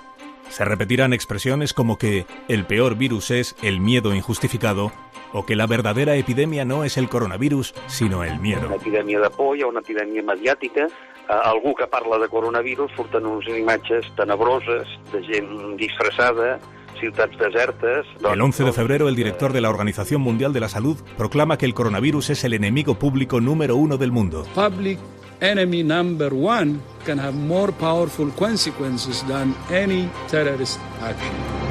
Se 0.49 0.65
repetirán 0.65 1.13
expresiones 1.13 1.75
como 1.75 1.99
que 1.99 2.27
el 2.49 2.65
peor 2.65 2.97
virus 2.97 3.31
es 3.31 3.55
el 3.63 3.81
miedo 3.81 4.15
injustificado 4.15 4.93
o 5.33 5.45
que 5.45 5.57
la 5.57 5.67
verdadera 5.67 6.17
epidemia 6.17 6.65
no 6.65 6.85
es 6.85 6.97
el 6.97 7.09
coronavirus, 7.09 7.75
sino 7.87 8.25
el 8.25 8.39
miedo. 8.41 8.67
Una 8.67 8.77
epidèmia 8.77 9.21
de 9.21 9.31
por, 9.31 9.57
hi 9.57 9.63
ha 9.63 9.69
una 9.69 9.81
epidèmia 9.81 10.23
mediàtica, 10.23 10.87
eh, 10.87 11.39
algú 11.45 11.75
que 11.75 11.87
parla 11.87 12.19
de 12.19 12.29
coronavirus 12.29 12.93
surten 12.97 13.27
unes 13.27 13.49
imatges 13.59 14.07
tenebroses 14.17 14.89
de 15.13 15.23
gent 15.25 15.77
disfressada, 15.77 16.59
ciutats 16.99 17.37
desertes... 17.39 18.07
El 18.33 18.41
11 18.41 18.65
de 18.65 18.73
febrero, 18.73 19.09
el 19.09 19.17
director 19.17 19.53
de 19.53 19.61
la 19.61 19.71
Organización 19.71 20.21
Mundial 20.21 20.53
de 20.53 20.61
la 20.61 20.69
Salud 20.69 20.97
proclama 21.17 21.59
que 21.59 21.67
el 21.67 21.75
coronavirus 21.75 22.31
es 22.31 22.45
el 22.45 22.55
enemigo 22.55 22.99
público 22.99 23.41
número 23.41 23.77
uno 23.77 23.97
del 23.97 24.13
mundo. 24.13 24.45
Public 24.55 24.99
enemy 25.41 25.83
number 25.83 26.33
one 26.35 26.81
can 27.05 27.19
have 27.19 27.35
more 27.35 27.73
powerful 27.73 28.31
consequences 28.33 29.23
than 29.29 29.55
any 29.71 30.09
terrorist 30.29 30.81
action. 31.03 31.68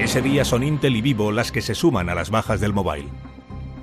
Ese 0.00 0.22
día 0.22 0.46
son 0.46 0.62
Intel 0.62 0.96
y 0.96 1.02
Vivo 1.02 1.30
las 1.30 1.52
que 1.52 1.60
se 1.60 1.74
suman 1.74 2.08
a 2.08 2.14
las 2.14 2.30
bajas 2.30 2.58
del 2.58 2.72
mobile. 2.72 3.10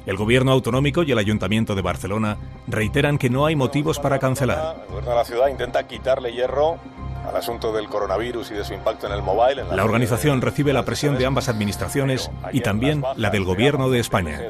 El 0.07 0.17
gobierno 0.17 0.51
autonómico 0.51 1.03
y 1.03 1.12
el 1.12 1.19
ayuntamiento 1.19 1.75
de 1.75 1.83
Barcelona 1.83 2.38
reiteran 2.67 3.19
que 3.19 3.29
no 3.29 3.45
hay 3.45 3.55
motivos 3.55 4.00
para 4.00 4.17
cancelar. 4.17 4.77
El 4.81 4.88
gobierno 4.88 5.12
de 5.12 5.15
la 5.15 5.25
ciudad 5.25 5.47
intenta 5.47 5.88
quitarle 5.88 6.33
hierro 6.33 6.79
al 7.24 7.36
asunto 7.36 7.71
del 7.71 7.88
coronavirus 7.88 8.50
y 8.50 8.55
de 8.55 8.65
su 8.65 8.74
impacto 8.74 9.05
en 9.05 9.13
el 9.13 9.21
mobile. 9.21 9.62
en 9.62 9.77
La 9.77 9.86
organización 9.86 10.41
recibe 10.41 10.74
la 10.74 10.86
presión 10.86 11.19
de 11.19 11.25
ambas 11.27 11.50
administraciones 11.50 12.31
y 12.51 12.62
también 12.62 13.03
la 13.15 13.29
del 13.29 13.43
gobierno 13.43 13.91
de 13.91 14.00
España. 14.00 14.41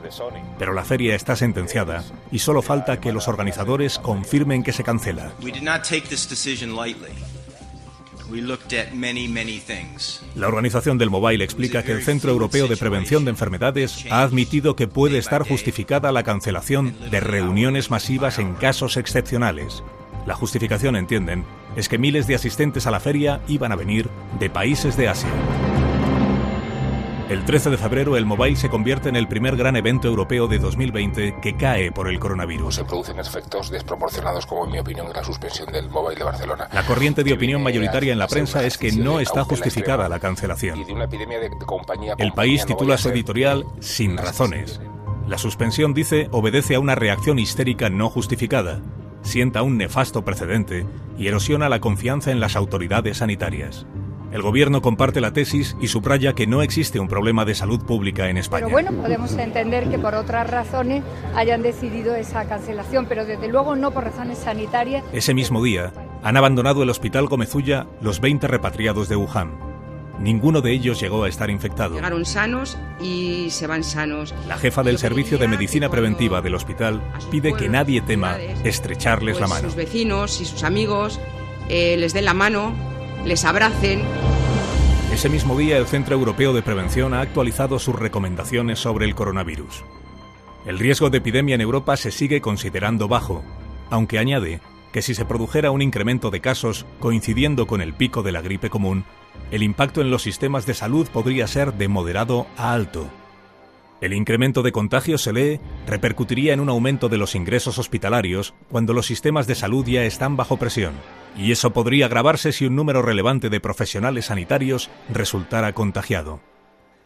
Pero 0.58 0.72
la 0.72 0.86
feria 0.86 1.16
está 1.16 1.36
sentenciada 1.36 2.02
y 2.32 2.40
solo 2.40 2.62
falta 2.62 3.02
que 3.02 3.12
los 3.12 3.28
organizadores 3.28 4.00
confirmen 4.00 4.64
que 4.64 4.72
se 4.72 4.86
cancela. 4.86 5.34
La 10.36 10.48
organización 10.48 10.98
del 10.98 11.10
mobile 11.10 11.44
explica 11.44 11.84
que 11.84 11.94
el 11.94 12.04
Centro 12.04 12.32
Europeo 12.32 12.68
de 12.68 12.78
Prevención 12.78 13.26
de 13.26 13.32
Enfermedades 13.32 14.06
ha 14.10 14.22
admitido 14.22 14.76
que 14.76 14.88
puede 14.88 15.18
estar 15.18 15.48
justificada 15.48 16.12
la 16.12 16.24
cancelación 16.24 16.96
de 17.10 17.20
reuniones 17.20 17.90
masivas 17.90 18.40
en 18.40 18.54
casos 18.56 18.98
excepcionales. 18.98 19.84
La 20.26 20.36
justificación, 20.36 20.98
entienden, 20.98 21.46
es 21.78 21.88
que 21.88 21.98
miles 21.98 22.28
de 22.28 22.36
asistentes 22.36 22.86
a 22.86 22.92
la 22.92 23.00
feria 23.00 23.42
iban 23.48 23.72
a 23.72 23.78
venir 23.78 24.10
de 24.40 24.50
países 24.50 24.98
de 24.98 25.08
Asia. 25.08 25.30
El 27.30 27.44
13 27.44 27.72
de 27.72 27.78
febrero 27.78 28.16
el 28.16 28.26
Mobile 28.26 28.56
se 28.56 28.70
convierte 28.70 29.10
en 29.10 29.18
el 29.18 29.28
primer 29.28 29.58
gran 29.58 29.76
evento 29.76 30.08
europeo 30.08 30.48
de 30.48 30.60
2020 30.60 31.42
que 31.42 31.58
cae 31.58 31.92
por 31.92 32.08
el 32.08 32.20
coronavirus. 32.20 32.76
Se 32.76 32.86
producen 32.86 33.20
efectos 33.20 33.70
desproporcionados, 33.70 34.46
como 34.46 34.64
en 34.64 34.72
mi 34.72 34.80
opinión, 34.80 35.08
en 35.08 35.14
la 35.14 35.26
suspensión 35.26 35.70
del 35.70 35.90
Mobile 35.90 36.16
de 36.18 36.24
Barcelona. 36.24 36.70
La 36.72 36.86
corriente 36.86 37.26
de 37.26 37.34
opinión 37.34 37.62
mayoritaria 37.62 38.14
en 38.14 38.20
la 38.20 38.30
prensa 38.30 38.64
es 38.64 38.78
que 38.78 38.94
no 38.94 39.20
está 39.20 39.44
justificada 39.44 40.08
la 40.08 40.20
cancelación. 40.20 40.80
El 42.18 42.32
país 42.32 42.66
titula 42.66 42.98
su 42.98 43.10
editorial 43.10 43.66
Sin 43.82 44.16
razones. 44.16 44.80
La 45.28 45.38
suspensión, 45.38 45.94
dice, 45.94 46.30
obedece 46.32 46.76
a 46.76 46.80
una 46.80 46.96
reacción 46.96 47.40
histérica 47.40 47.90
no 47.90 48.10
justificada, 48.10 48.82
sienta 49.22 49.64
un 49.64 49.78
nefasto 49.78 50.24
precedente 50.24 50.86
y 51.18 51.28
erosiona 51.28 51.68
la 51.68 51.82
confianza 51.82 52.32
en 52.32 52.40
las 52.40 52.56
autoridades 52.56 53.18
sanitarias. 53.18 53.86
El 54.32 54.42
gobierno 54.42 54.82
comparte 54.82 55.22
la 55.22 55.32
tesis 55.32 55.78
y 55.80 55.88
subraya 55.88 56.34
que 56.34 56.48
no 56.48 56.62
existe 56.62 57.00
un 57.00 57.08
problema 57.08 57.46
de 57.46 57.56
salud 57.56 57.80
pública 57.80 58.30
en 58.30 58.38
España. 58.38 58.66
Pero 58.66 58.74
bueno, 58.74 58.92
podemos 58.92 59.32
entender 59.38 59.90
que 59.90 59.98
por 59.98 60.16
otras 60.16 60.50
razones 60.50 61.04
hayan 61.34 61.62
decidido 61.62 62.14
esa 62.16 62.46
cancelación, 62.46 63.06
pero 63.08 63.26
desde 63.26 63.48
luego 63.48 63.76
no 63.76 63.92
por 63.92 64.04
razones 64.04 64.40
sanitarias. 64.40 65.04
Ese 65.14 65.34
mismo 65.34 65.64
día, 65.64 65.94
han 66.24 66.36
abandonado 66.36 66.84
el 66.84 66.90
hospital 66.90 67.28
Gomezulla 67.28 67.88
los 68.02 68.20
20 68.20 68.48
repatriados 68.48 69.08
de 69.08 69.16
Wuhan. 69.16 69.68
Ninguno 70.20 70.62
de 70.62 70.72
ellos 70.72 71.00
llegó 71.00 71.24
a 71.24 71.30
estar 71.30 71.50
infectado. 71.50 71.96
Llegaron 71.96 72.26
sanos 72.26 72.78
y 73.00 73.50
se 73.52 73.68
van 73.68 73.84
sanos. 73.84 74.34
La 74.48 74.58
jefa 74.58 74.84
del 74.84 74.98
Servicio 74.98 75.38
de 75.38 75.48
Medicina 75.48 75.90
Preventiva 75.90 76.42
del 76.42 76.56
hospital 76.56 77.02
pide 77.30 77.54
que 77.54 77.70
nadie 77.70 78.02
tema 78.02 78.36
estrecharles 78.64 79.36
la 79.36 79.48
Pues 79.48 79.50
mano. 79.50 79.68
Sus 79.70 79.76
vecinos 79.76 80.42
y 80.42 80.46
sus 80.46 80.64
amigos 80.64 81.20
eh, 81.70 81.98
les 81.98 82.14
den 82.14 82.26
la 82.26 82.34
mano, 82.34 82.74
les 83.28 83.46
abracen. 83.46 84.02
Ese 85.14 85.30
mismo 85.30 85.58
día, 85.58 85.78
el 85.78 85.86
Centro 85.86 86.16
Europeo 86.16 86.54
de 86.54 86.62
Prevención 86.62 87.14
ha 87.14 87.22
actualizado 87.22 87.80
sus 87.80 87.96
recomendaciones 87.96 88.80
sobre 88.80 89.06
el 89.06 89.16
coronavirus. 89.16 89.84
El 90.66 90.80
riesgo 90.80 91.10
de 91.10 91.20
epidemia 91.20 91.56
en 91.56 91.62
Europa 91.62 91.96
se 91.98 92.12
sigue 92.12 92.42
considerando 92.42 93.08
bajo, 93.08 93.44
aunque 93.90 94.20
añade 94.20 94.60
que 94.92 95.02
si 95.02 95.14
se 95.14 95.26
produjera 95.26 95.72
un 95.72 95.82
incremento 95.82 96.32
de 96.32 96.42
casos 96.42 96.86
coincidiendo 97.00 97.68
con 97.68 97.82
el 97.82 97.94
pico 97.94 98.24
de 98.24 98.32
la 98.32 98.42
gripe 98.42 98.70
común, 98.70 99.06
el 99.52 99.64
impacto 99.64 100.02
en 100.02 100.10
los 100.10 100.24
sistemas 100.24 100.66
de 100.66 100.74
salud 100.74 101.08
podría 101.12 101.48
ser 101.48 101.74
de 101.74 101.88
moderado 101.88 102.48
a 102.58 102.74
alto. 102.74 103.10
El 104.00 104.14
incremento 104.14 104.62
de 104.62 104.72
contagios, 104.72 105.24
se 105.24 105.34
lee, 105.34 105.60
repercutiría 105.88 106.54
en 106.54 106.60
un 106.60 106.70
aumento 106.70 107.10
de 107.10 107.18
los 107.18 107.34
ingresos 107.34 107.80
hospitalarios 107.80 108.54
cuando 108.70 108.94
los 108.94 109.08
sistemas 109.08 109.48
de 109.48 109.56
salud 109.56 109.86
ya 109.86 110.04
están 110.04 110.38
bajo 110.38 110.58
presión, 110.58 110.94
y 111.36 111.52
eso 111.52 111.72
podría 111.74 112.06
agravarse 112.06 112.52
si 112.52 112.66
un 112.66 112.76
número 112.76 113.02
relevante 113.02 113.50
de 113.50 113.60
profesionales 113.60 114.26
sanitarios 114.26 114.92
resultara 115.10 115.74
contagiado. 115.74 116.42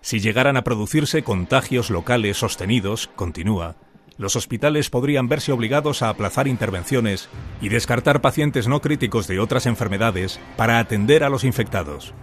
Si 0.02 0.20
llegaran 0.20 0.58
a 0.58 0.64
producirse 0.64 1.24
contagios 1.24 1.90
locales 1.90 2.38
sostenidos, 2.38 3.10
continúa, 3.16 3.78
los 4.18 4.36
hospitales 4.36 4.90
podrían 4.90 5.30
verse 5.30 5.52
obligados 5.52 6.02
a 6.02 6.10
aplazar 6.10 6.48
intervenciones 6.48 7.30
y 7.62 7.70
descartar 7.70 8.22
pacientes 8.22 8.68
no 8.68 8.82
críticos 8.82 9.28
de 9.28 9.40
otras 9.40 9.66
enfermedades 9.66 10.40
para 10.58 10.80
atender 10.80 11.24
a 11.24 11.30
los 11.30 11.44
infectados. 11.44 12.14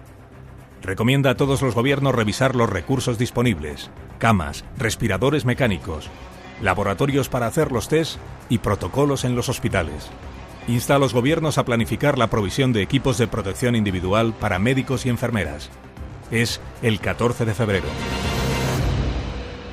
Recomienda 0.88 1.28
a 1.28 1.34
todos 1.34 1.60
los 1.60 1.74
gobiernos 1.74 2.14
revisar 2.14 2.56
los 2.56 2.70
recursos 2.70 3.18
disponibles, 3.18 3.90
camas, 4.16 4.64
respiradores 4.78 5.44
mecánicos, 5.44 6.08
laboratorios 6.62 7.28
para 7.28 7.46
hacer 7.46 7.72
los 7.72 7.88
test 7.88 8.18
y 8.48 8.56
protocolos 8.56 9.26
en 9.26 9.36
los 9.36 9.50
hospitales. 9.50 10.08
Insta 10.66 10.94
a 10.94 10.98
los 10.98 11.12
gobiernos 11.12 11.58
a 11.58 11.66
planificar 11.66 12.16
la 12.16 12.28
provisión 12.30 12.72
de 12.72 12.80
equipos 12.80 13.18
de 13.18 13.28
protección 13.28 13.76
individual 13.76 14.32
para 14.32 14.58
médicos 14.58 15.04
y 15.04 15.10
enfermeras. 15.10 15.68
Es 16.30 16.58
el 16.80 17.00
14 17.00 17.44
de 17.44 17.52
febrero. 17.52 17.88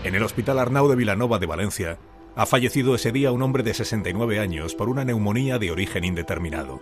En 0.03 0.15
el 0.15 0.23
Hospital 0.23 0.59
Arnau 0.59 0.89
de 0.89 0.97
Vilanova 0.97 1.39
de 1.39 1.45
Valencia, 1.45 1.97
ha 2.35 2.45
fallecido 2.45 2.93
ese 2.93 3.13
día 3.13 3.31
un 3.31 3.41
hombre 3.41 3.63
de 3.63 3.73
69 3.73 4.41
años 4.41 4.75
por 4.75 4.89
una 4.89 5.05
neumonía 5.05 5.59
de 5.59 5.71
origen 5.71 6.03
indeterminado. 6.03 6.81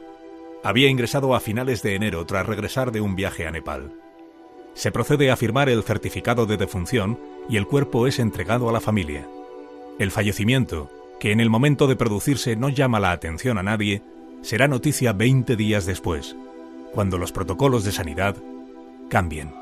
Había 0.64 0.90
ingresado 0.90 1.36
a 1.36 1.40
finales 1.40 1.84
de 1.84 1.94
enero 1.94 2.26
tras 2.26 2.48
regresar 2.48 2.92
de 2.92 3.00
un 3.00 3.16
viaje 3.16 3.46
a 3.46 3.52
Nepal. 3.52 3.94
Se 4.74 4.92
procede 4.92 5.32
a 5.32 5.36
firmar 5.36 5.70
el 5.70 5.84
certificado 5.84 6.46
de 6.46 6.58
defunción 6.58 7.20
y 7.50 7.58
el 7.58 7.68
cuerpo 7.68 8.08
es 8.08 8.20
entregado 8.20 8.70
a 8.70 8.74
la 8.74 8.82
familia. 8.82 9.28
El 10.00 10.12
fallecimiento, 10.12 10.90
que 11.20 11.32
en 11.32 11.40
el 11.40 11.50
momento 11.50 11.88
de 11.88 11.96
producirse 11.96 12.56
no 12.56 12.70
llama 12.70 13.00
la 13.00 13.12
atención 13.12 13.58
a 13.58 13.64
nadie, 13.64 14.02
será 14.42 14.68
noticia 14.68 15.14
20 15.14 15.56
días 15.56 15.86
después, 15.86 16.36
cuando 16.94 17.18
los 17.18 17.32
protocolos 17.32 17.84
de 17.84 17.92
sanidad 17.92 18.36
cambien. 19.10 19.54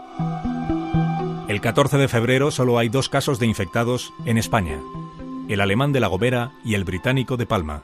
El 1.47 1.59
14 1.59 1.97
de 1.97 2.07
febrero 2.07 2.49
solo 2.49 2.79
hay 2.79 2.87
dos 2.87 3.09
casos 3.09 3.37
de 3.37 3.45
infectados 3.45 4.13
en 4.25 4.37
España, 4.37 4.79
el 5.49 5.59
alemán 5.59 5.91
de 5.91 5.99
La 5.99 6.07
Gobera 6.07 6.53
y 6.63 6.75
el 6.75 6.85
británico 6.85 7.35
de 7.35 7.45
Palma. 7.45 7.83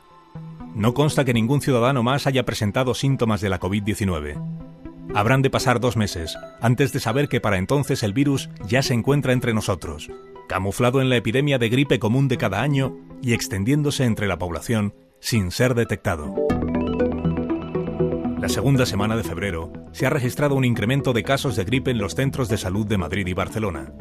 No 0.73 0.93
consta 0.93 1.25
que 1.25 1.33
ningún 1.33 1.61
ciudadano 1.61 2.01
más 2.01 2.27
haya 2.27 2.45
presentado 2.45 2.93
síntomas 2.93 3.41
de 3.41 3.49
la 3.49 3.59
COVID-19. 3.59 4.37
Habrán 5.13 5.41
de 5.41 5.49
pasar 5.49 5.79
dos 5.79 5.97
meses 5.97 6.37
antes 6.61 6.93
de 6.93 6.99
saber 6.99 7.27
que 7.27 7.41
para 7.41 7.57
entonces 7.57 8.03
el 8.03 8.13
virus 8.13 8.49
ya 8.67 8.81
se 8.81 8.93
encuentra 8.93 9.33
entre 9.33 9.53
nosotros, 9.53 10.09
camuflado 10.47 11.01
en 11.01 11.09
la 11.09 11.17
epidemia 11.17 11.57
de 11.57 11.69
gripe 11.69 11.99
común 11.99 12.27
de 12.27 12.37
cada 12.37 12.61
año 12.61 12.97
y 13.21 13.33
extendiéndose 13.33 14.05
entre 14.05 14.27
la 14.27 14.37
población 14.37 14.93
sin 15.19 15.51
ser 15.51 15.73
detectado. 15.73 16.33
La 18.39 18.49
segunda 18.49 18.85
semana 18.85 19.17
de 19.17 19.23
febrero 19.23 19.73
se 19.91 20.05
ha 20.05 20.09
registrado 20.09 20.55
un 20.55 20.63
incremento 20.63 21.11
de 21.11 21.23
casos 21.23 21.55
de 21.55 21.63
gripe 21.63 21.91
en 21.91 21.97
los 21.97 22.13
centros 22.13 22.49
de 22.49 22.57
salud 22.57 22.85
de 22.85 22.97
Madrid 22.97 23.25
y 23.25 23.33
Barcelona. 23.33 23.91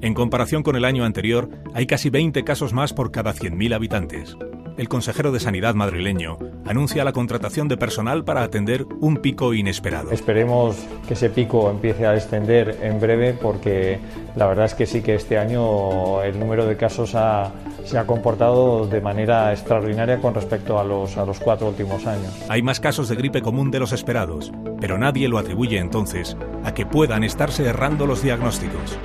En 0.00 0.14
comparación 0.14 0.62
con 0.62 0.76
el 0.76 0.84
año 0.84 1.04
anterior, 1.04 1.48
hay 1.74 1.86
casi 1.86 2.10
20 2.10 2.44
casos 2.44 2.72
más 2.72 2.92
por 2.92 3.10
cada 3.12 3.34
100.000 3.34 3.74
habitantes. 3.74 4.36
El 4.78 4.88
consejero 4.88 5.32
de 5.32 5.40
Sanidad 5.40 5.74
madrileño 5.74 6.38
anuncia 6.64 7.04
la 7.04 7.12
contratación 7.12 7.66
de 7.66 7.76
personal 7.76 8.24
para 8.24 8.44
atender 8.44 8.86
un 9.00 9.16
pico 9.16 9.52
inesperado. 9.52 10.12
Esperemos 10.12 10.76
que 11.06 11.14
ese 11.14 11.30
pico 11.30 11.68
empiece 11.68 12.06
a 12.06 12.12
descender 12.12 12.78
en 12.82 13.00
breve 13.00 13.32
porque 13.34 13.98
la 14.36 14.46
verdad 14.46 14.66
es 14.66 14.74
que 14.74 14.86
sí 14.86 15.02
que 15.02 15.16
este 15.16 15.36
año 15.36 16.22
el 16.22 16.38
número 16.38 16.64
de 16.64 16.76
casos 16.76 17.10
se 17.10 17.98
ha 17.98 18.06
comportado 18.06 18.86
de 18.86 19.00
manera 19.00 19.52
extraordinaria 19.52 20.20
con 20.20 20.34
respecto 20.34 20.78
a 20.78 20.84
los, 20.84 21.16
a 21.16 21.26
los 21.26 21.40
cuatro 21.40 21.68
últimos 21.68 22.06
años. 22.06 22.32
Hay 22.48 22.62
más 22.62 22.78
casos 22.78 23.08
de 23.08 23.16
gripe 23.16 23.42
común 23.42 23.72
de 23.72 23.80
los 23.80 23.92
esperados, 23.92 24.52
pero 24.80 24.96
nadie 24.96 25.28
lo 25.28 25.38
atribuye 25.38 25.78
entonces 25.78 26.36
a 26.64 26.72
que 26.72 26.86
puedan 26.86 27.24
estarse 27.24 27.64
errando 27.64 28.06
los 28.06 28.22
diagnósticos. 28.22 28.96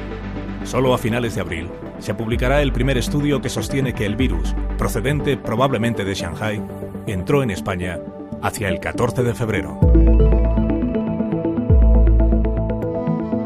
Solo 0.66 0.94
a 0.94 0.98
finales 0.98 1.34
de 1.36 1.42
abril 1.42 1.70
se 2.00 2.14
publicará 2.14 2.62
el 2.62 2.74
primer 2.74 2.98
estudio 2.98 3.42
que 3.42 3.50
sostiene 3.50 3.94
que 3.94 4.06
el 4.06 4.16
virus, 4.16 4.54
procedente 4.84 5.38
probablemente 5.38 6.04
de 6.04 6.14
Shanghai, 6.14 6.62
entró 7.08 7.42
en 7.42 7.52
España 7.52 8.02
hacia 8.42 8.68
el 8.68 8.82
14 8.82 9.24
de 9.24 9.34
febrero. 9.34 9.80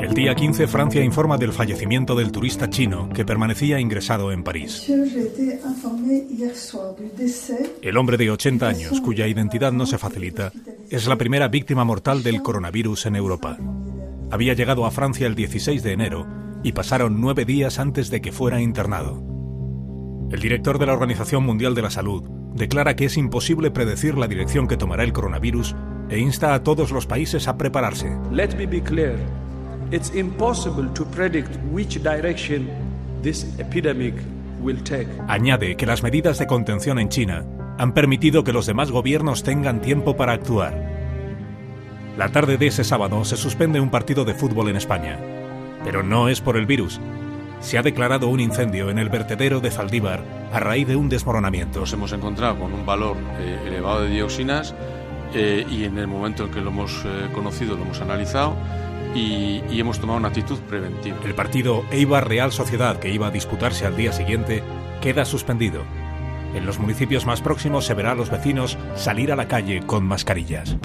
El 0.02 0.16
día 0.16 0.34
15 0.34 0.66
Francia 0.66 1.04
informa 1.04 1.38
del 1.38 1.54
fallecimiento 1.54 2.16
del 2.16 2.32
turista 2.32 2.72
chino 2.72 3.08
que 3.10 3.24
permanecía 3.24 3.80
ingresado 3.80 4.32
en 4.32 4.44
París. 4.44 4.92
El 7.84 7.98
hombre 7.98 8.18
de 8.18 8.32
80 8.32 8.68
años, 8.68 9.00
cuya 9.00 9.28
identidad 9.28 9.72
no 9.72 9.86
se 9.86 10.00
facilita, 10.00 10.52
es 10.90 11.06
la 11.06 11.18
primera 11.20 11.50
víctima 11.50 11.84
mortal 11.84 12.24
del 12.24 12.42
coronavirus 12.42 13.06
en 13.06 13.16
Europa. 13.16 13.60
Había 14.32 14.56
llegado 14.56 14.88
a 14.88 14.92
Francia 14.92 15.28
el 15.28 15.36
16 15.36 15.84
de 15.84 15.92
enero 15.92 16.26
y 16.64 16.72
pasaron 16.72 17.22
nueve 17.22 17.46
días 17.46 17.78
antes 17.78 18.10
de 18.10 18.22
que 18.22 18.32
fuera 18.32 18.60
internado. 18.60 19.37
El 20.30 20.42
director 20.42 20.78
de 20.78 20.86
la 20.86 20.94
Organización 20.94 21.46
Mundial 21.46 21.74
de 21.74 21.82
la 21.82 21.90
Salud 21.90 22.22
declara 22.54 22.98
que 22.98 23.06
es 23.06 23.16
imposible 23.16 23.72
predecir 23.72 24.18
la 24.18 24.28
dirección 24.28 24.68
que 24.68 24.76
tomará 24.76 25.04
el 25.04 25.14
coronavirus 25.14 25.74
e 26.10 26.20
insta 26.20 26.54
a 26.54 26.64
todos 26.64 26.92
los 26.92 27.08
países 27.08 27.48
a 27.48 27.58
prepararse. 27.58 28.12
Let 28.32 28.56
me 28.58 28.66
be 28.66 28.82
clear. 28.82 29.16
It's 29.90 30.14
impossible 30.14 30.90
to 30.96 31.06
predict 31.06 31.56
which 31.72 32.04
direction 32.04 32.68
this 33.24 33.48
epidemic 33.58 34.16
will 34.62 34.84
take. 34.84 35.08
Añade 35.30 35.78
que 35.78 35.86
las 35.86 36.04
medidas 36.04 36.40
de 36.40 36.48
contención 36.48 37.00
en 37.00 37.08
China 37.08 37.46
han 37.78 37.94
permitido 37.94 38.44
que 38.44 38.52
los 38.52 38.66
demás 38.66 38.92
gobiernos 38.92 39.44
tengan 39.44 39.80
tiempo 39.80 40.18
para 40.18 40.34
actuar. 40.34 40.98
La 42.18 42.34
tarde 42.34 42.58
de 42.58 42.68
ese 42.68 42.84
sábado 42.84 43.24
se 43.24 43.38
suspende 43.38 43.80
un 43.80 43.92
partido 43.92 44.26
de 44.26 44.34
fútbol 44.34 44.68
en 44.68 44.76
España. 44.76 45.20
Pero 45.86 46.04
no 46.04 46.28
es 46.28 46.42
por 46.42 46.58
el 46.58 46.66
virus. 46.66 47.00
Se 47.60 47.78
ha 47.78 47.82
declarado 47.82 48.28
un 48.28 48.40
incendio 48.40 48.90
en 48.90 49.00
el 49.00 49.10
vertedero 49.10 49.60
de 49.60 49.72
Zaldívar 49.72 50.24
a 50.54 50.60
raíz 50.60 50.88
de 50.88 50.96
un 50.96 51.10
desmoronamiento. 51.10 51.80
Nos 51.80 51.94
hemos 51.94 52.14
encontrado 52.14 52.60
con 52.60 52.74
un 52.74 52.86
valor 52.86 53.18
eh, 53.40 53.60
elevado 53.68 54.04
de 54.04 54.10
dioxinas 54.10 54.76
eh, 55.34 55.66
y 55.70 55.84
en 55.84 55.98
el 55.98 56.08
momento 56.08 56.46
en 56.46 56.52
que 56.52 56.62
lo 56.62 56.70
hemos 56.70 57.04
eh, 57.06 57.28
conocido 57.34 57.76
lo 57.76 57.84
hemos 57.84 58.02
analizado 58.02 58.56
y, 59.16 59.64
y, 59.70 59.80
hemos 59.80 60.00
tomado 60.00 60.20
una 60.20 60.28
actitud 60.28 60.60
preventiva. 60.60 61.18
El 61.26 61.34
partido 61.34 61.84
Eibar 61.92 62.28
Real 62.28 62.52
Sociedad, 62.52 63.00
que 63.00 63.10
iba 63.10 63.28
a 63.28 63.32
disputarse 63.32 63.86
al 63.86 63.98
día 63.98 64.12
siguiente, 64.12 64.64
queda 65.02 65.26
suspendido. 65.26 65.84
En 66.54 66.66
los 66.66 66.80
municipios 66.80 67.26
más 67.26 67.42
próximos 67.42 67.86
se 67.86 67.94
verá 67.94 68.12
a 68.12 68.16
los 68.16 68.30
vecinos 68.30 68.78
salir 68.96 69.32
a 69.32 69.36
la 69.36 69.48
calle 69.48 69.82
con 69.86 70.06
mascarillas. 70.06 70.78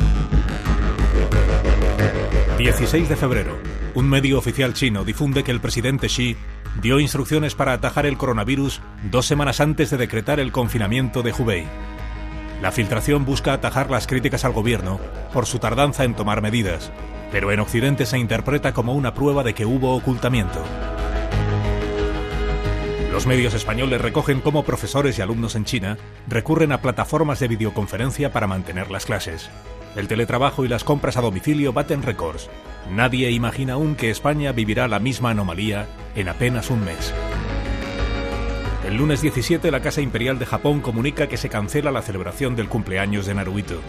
16 2.59 3.09
de 3.09 3.17
febrero. 3.17 3.59
Un 3.95 4.09
medio 4.09 4.39
oficial 4.39 4.73
chino 4.73 5.05
difunde 5.05 5.43
que 5.43 5.51
el 5.51 5.61
presidente 5.61 6.07
Xi 6.07 6.37
dio 6.81 7.01
instrucciones 7.01 7.55
para 7.55 7.73
atajar 7.73 8.07
el 8.07 8.17
coronavirus 8.17 8.81
dos 9.11 9.27
semanas 9.27 9.61
antes 9.61 9.91
de 9.91 9.97
decretar 9.97 10.41
el 10.41 10.53
confinamiento 10.53 11.23
de 11.23 11.33
Hubei. 11.33 11.67
La 12.63 12.73
filtración 12.73 13.25
busca 13.25 13.53
atajar 13.53 13.91
las 13.91 14.07
críticas 14.07 14.45
al 14.45 14.53
gobierno 14.53 15.01
por 15.33 15.47
su 15.47 15.59
tardanza 15.59 16.05
en 16.05 16.15
tomar 16.15 16.41
medidas, 16.41 16.93
pero 17.31 17.51
en 17.51 17.61
Occidente 17.61 18.07
se 18.07 18.19
interpreta 18.19 18.73
como 18.73 18.95
una 18.95 19.15
prueba 19.15 19.43
de 19.43 19.55
que 19.55 19.67
hubo 19.67 19.97
ocultamiento. 19.97 20.63
Los 23.11 23.27
medios 23.27 23.53
españoles 23.53 24.01
recogen 24.01 24.41
cómo 24.41 24.63
profesores 24.63 25.19
y 25.19 25.23
alumnos 25.23 25.55
en 25.55 25.65
China 25.65 25.99
recurren 26.29 26.73
a 26.73 26.81
plataformas 26.81 27.41
de 27.41 27.49
videoconferencia 27.49 28.33
para 28.33 28.47
mantener 28.47 28.91
las 28.91 29.05
clases. 29.05 29.51
El 29.97 30.09
teletrabajo 30.09 30.65
y 30.65 30.69
las 30.69 30.85
compras 30.85 31.17
a 31.17 31.21
domicilio 31.21 31.73
baten 31.73 32.03
récords. 32.03 32.49
Nadie 32.91 33.31
imagina 33.31 33.75
aún 33.75 33.95
que 33.95 34.11
España 34.11 34.53
vivirá 34.53 34.89
la 34.89 34.99
misma 34.99 35.31
anomalía 35.31 35.87
en 36.15 36.29
apenas 36.29 36.71
un 36.71 36.85
mes. 36.85 37.13
El 38.87 38.97
lunes 38.97 39.23
17 39.23 39.71
la 39.71 39.81
Casa 39.81 40.01
Imperial 40.01 40.39
de 40.39 40.47
Japón 40.47 40.81
comunica 40.81 41.29
que 41.29 41.37
se 41.37 41.49
cancela 41.49 41.93
la 41.93 42.03
celebración 42.03 42.57
del 42.57 42.69
cumpleaños 42.69 43.27
de 43.27 43.35
Naruhito. 43.35 43.81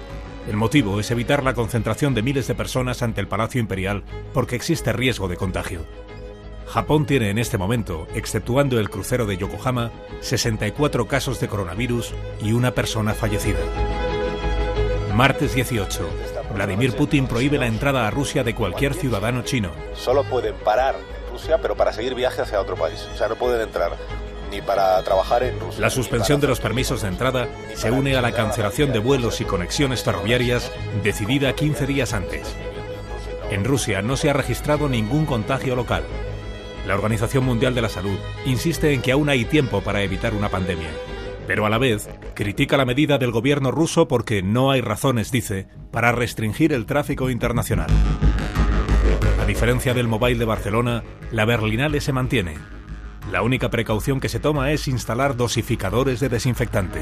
El 0.47 0.57
motivo 0.57 0.99
es 0.99 1.09
evitar 1.09 1.43
la 1.43 1.53
concentración 1.53 2.13
de 2.13 2.21
miles 2.21 2.47
de 2.47 2.55
personas 2.55 3.01
ante 3.01 3.21
el 3.21 3.27
Palacio 3.27 3.61
Imperial 3.61 4.03
porque 4.33 4.55
existe 4.57 4.91
riesgo 4.93 5.27
de 5.29 5.37
contagio. 5.37 5.85
Japón 6.67 7.05
tiene 7.05 7.29
en 7.29 7.37
este 7.37 7.57
momento, 7.57 8.07
exceptuando 8.13 8.79
el 8.79 8.89
crucero 8.89 9.25
de 9.25 9.37
Yokohama, 9.37 9.91
64 10.21 11.07
casos 11.07 11.39
de 11.39 11.47
coronavirus 11.47 12.13
y 12.41 12.51
una 12.51 12.71
persona 12.71 13.13
fallecida. 13.13 13.59
Martes 15.13 15.53
18. 15.53 16.09
Vladimir 16.55 16.95
Putin 16.95 17.27
prohíbe 17.27 17.59
la 17.59 17.67
entrada 17.67 18.07
a 18.07 18.11
Rusia 18.11 18.43
de 18.43 18.55
cualquier 18.55 18.95
ciudadano 18.95 19.43
chino. 19.43 19.69
Solo 19.93 20.23
pueden 20.23 20.55
parar 20.55 20.95
en 20.95 21.31
Rusia, 21.31 21.59
pero 21.61 21.75
para 21.77 21.93
seguir 21.93 22.15
viaje 22.15 22.41
hacia 22.41 22.59
otro 22.59 22.75
país. 22.75 23.07
O 23.13 23.17
sea, 23.17 23.27
no 23.27 23.35
pueden 23.35 23.61
entrar 23.61 23.91
ni 24.49 24.63
para 24.63 24.99
trabajar 25.03 25.43
en 25.43 25.59
Rusia. 25.59 25.81
La 25.81 25.91
suspensión 25.91 26.41
de 26.41 26.47
los 26.47 26.59
permisos 26.59 27.03
de 27.03 27.09
entrada 27.09 27.47
se 27.75 27.91
une 27.91 28.17
a 28.17 28.21
la 28.21 28.31
cancelación 28.31 28.91
de 28.91 28.97
vuelos 28.97 29.39
y 29.39 29.45
conexiones 29.45 30.03
ferroviarias 30.03 30.71
decidida 31.03 31.53
15 31.53 31.85
días 31.85 32.13
antes. 32.13 32.55
En 33.51 33.65
Rusia 33.65 34.01
no 34.01 34.17
se 34.17 34.31
ha 34.31 34.33
registrado 34.33 34.89
ningún 34.89 35.27
contagio 35.27 35.75
local. 35.75 36.03
La 36.87 36.95
Organización 36.95 37.45
Mundial 37.45 37.75
de 37.75 37.83
la 37.83 37.89
Salud 37.89 38.17
insiste 38.45 38.91
en 38.93 39.03
que 39.03 39.11
aún 39.11 39.29
hay 39.29 39.45
tiempo 39.45 39.81
para 39.81 40.01
evitar 40.01 40.33
una 40.33 40.49
pandemia 40.49 40.89
pero 41.47 41.65
a 41.65 41.69
la 41.69 41.77
vez 41.77 42.09
critica 42.33 42.77
la 42.77 42.85
medida 42.85 43.17
del 43.17 43.31
gobierno 43.31 43.71
ruso 43.71 44.07
porque 44.07 44.41
no 44.43 44.71
hay 44.71 44.81
razones, 44.81 45.31
dice, 45.31 45.67
para 45.91 46.11
restringir 46.11 46.73
el 46.73 46.85
tráfico 46.85 47.29
internacional. 47.29 47.89
A 49.41 49.45
diferencia 49.45 49.93
del 49.93 50.07
Mobile 50.07 50.39
de 50.39 50.45
Barcelona, 50.45 51.03
la 51.31 51.45
Berlinale 51.45 52.01
se 52.01 52.13
mantiene. 52.13 52.55
La 53.31 53.41
única 53.41 53.69
precaución 53.69 54.19
que 54.19 54.29
se 54.29 54.39
toma 54.39 54.71
es 54.71 54.87
instalar 54.87 55.35
dosificadores 55.35 56.19
de 56.19 56.29
desinfectante. 56.29 57.01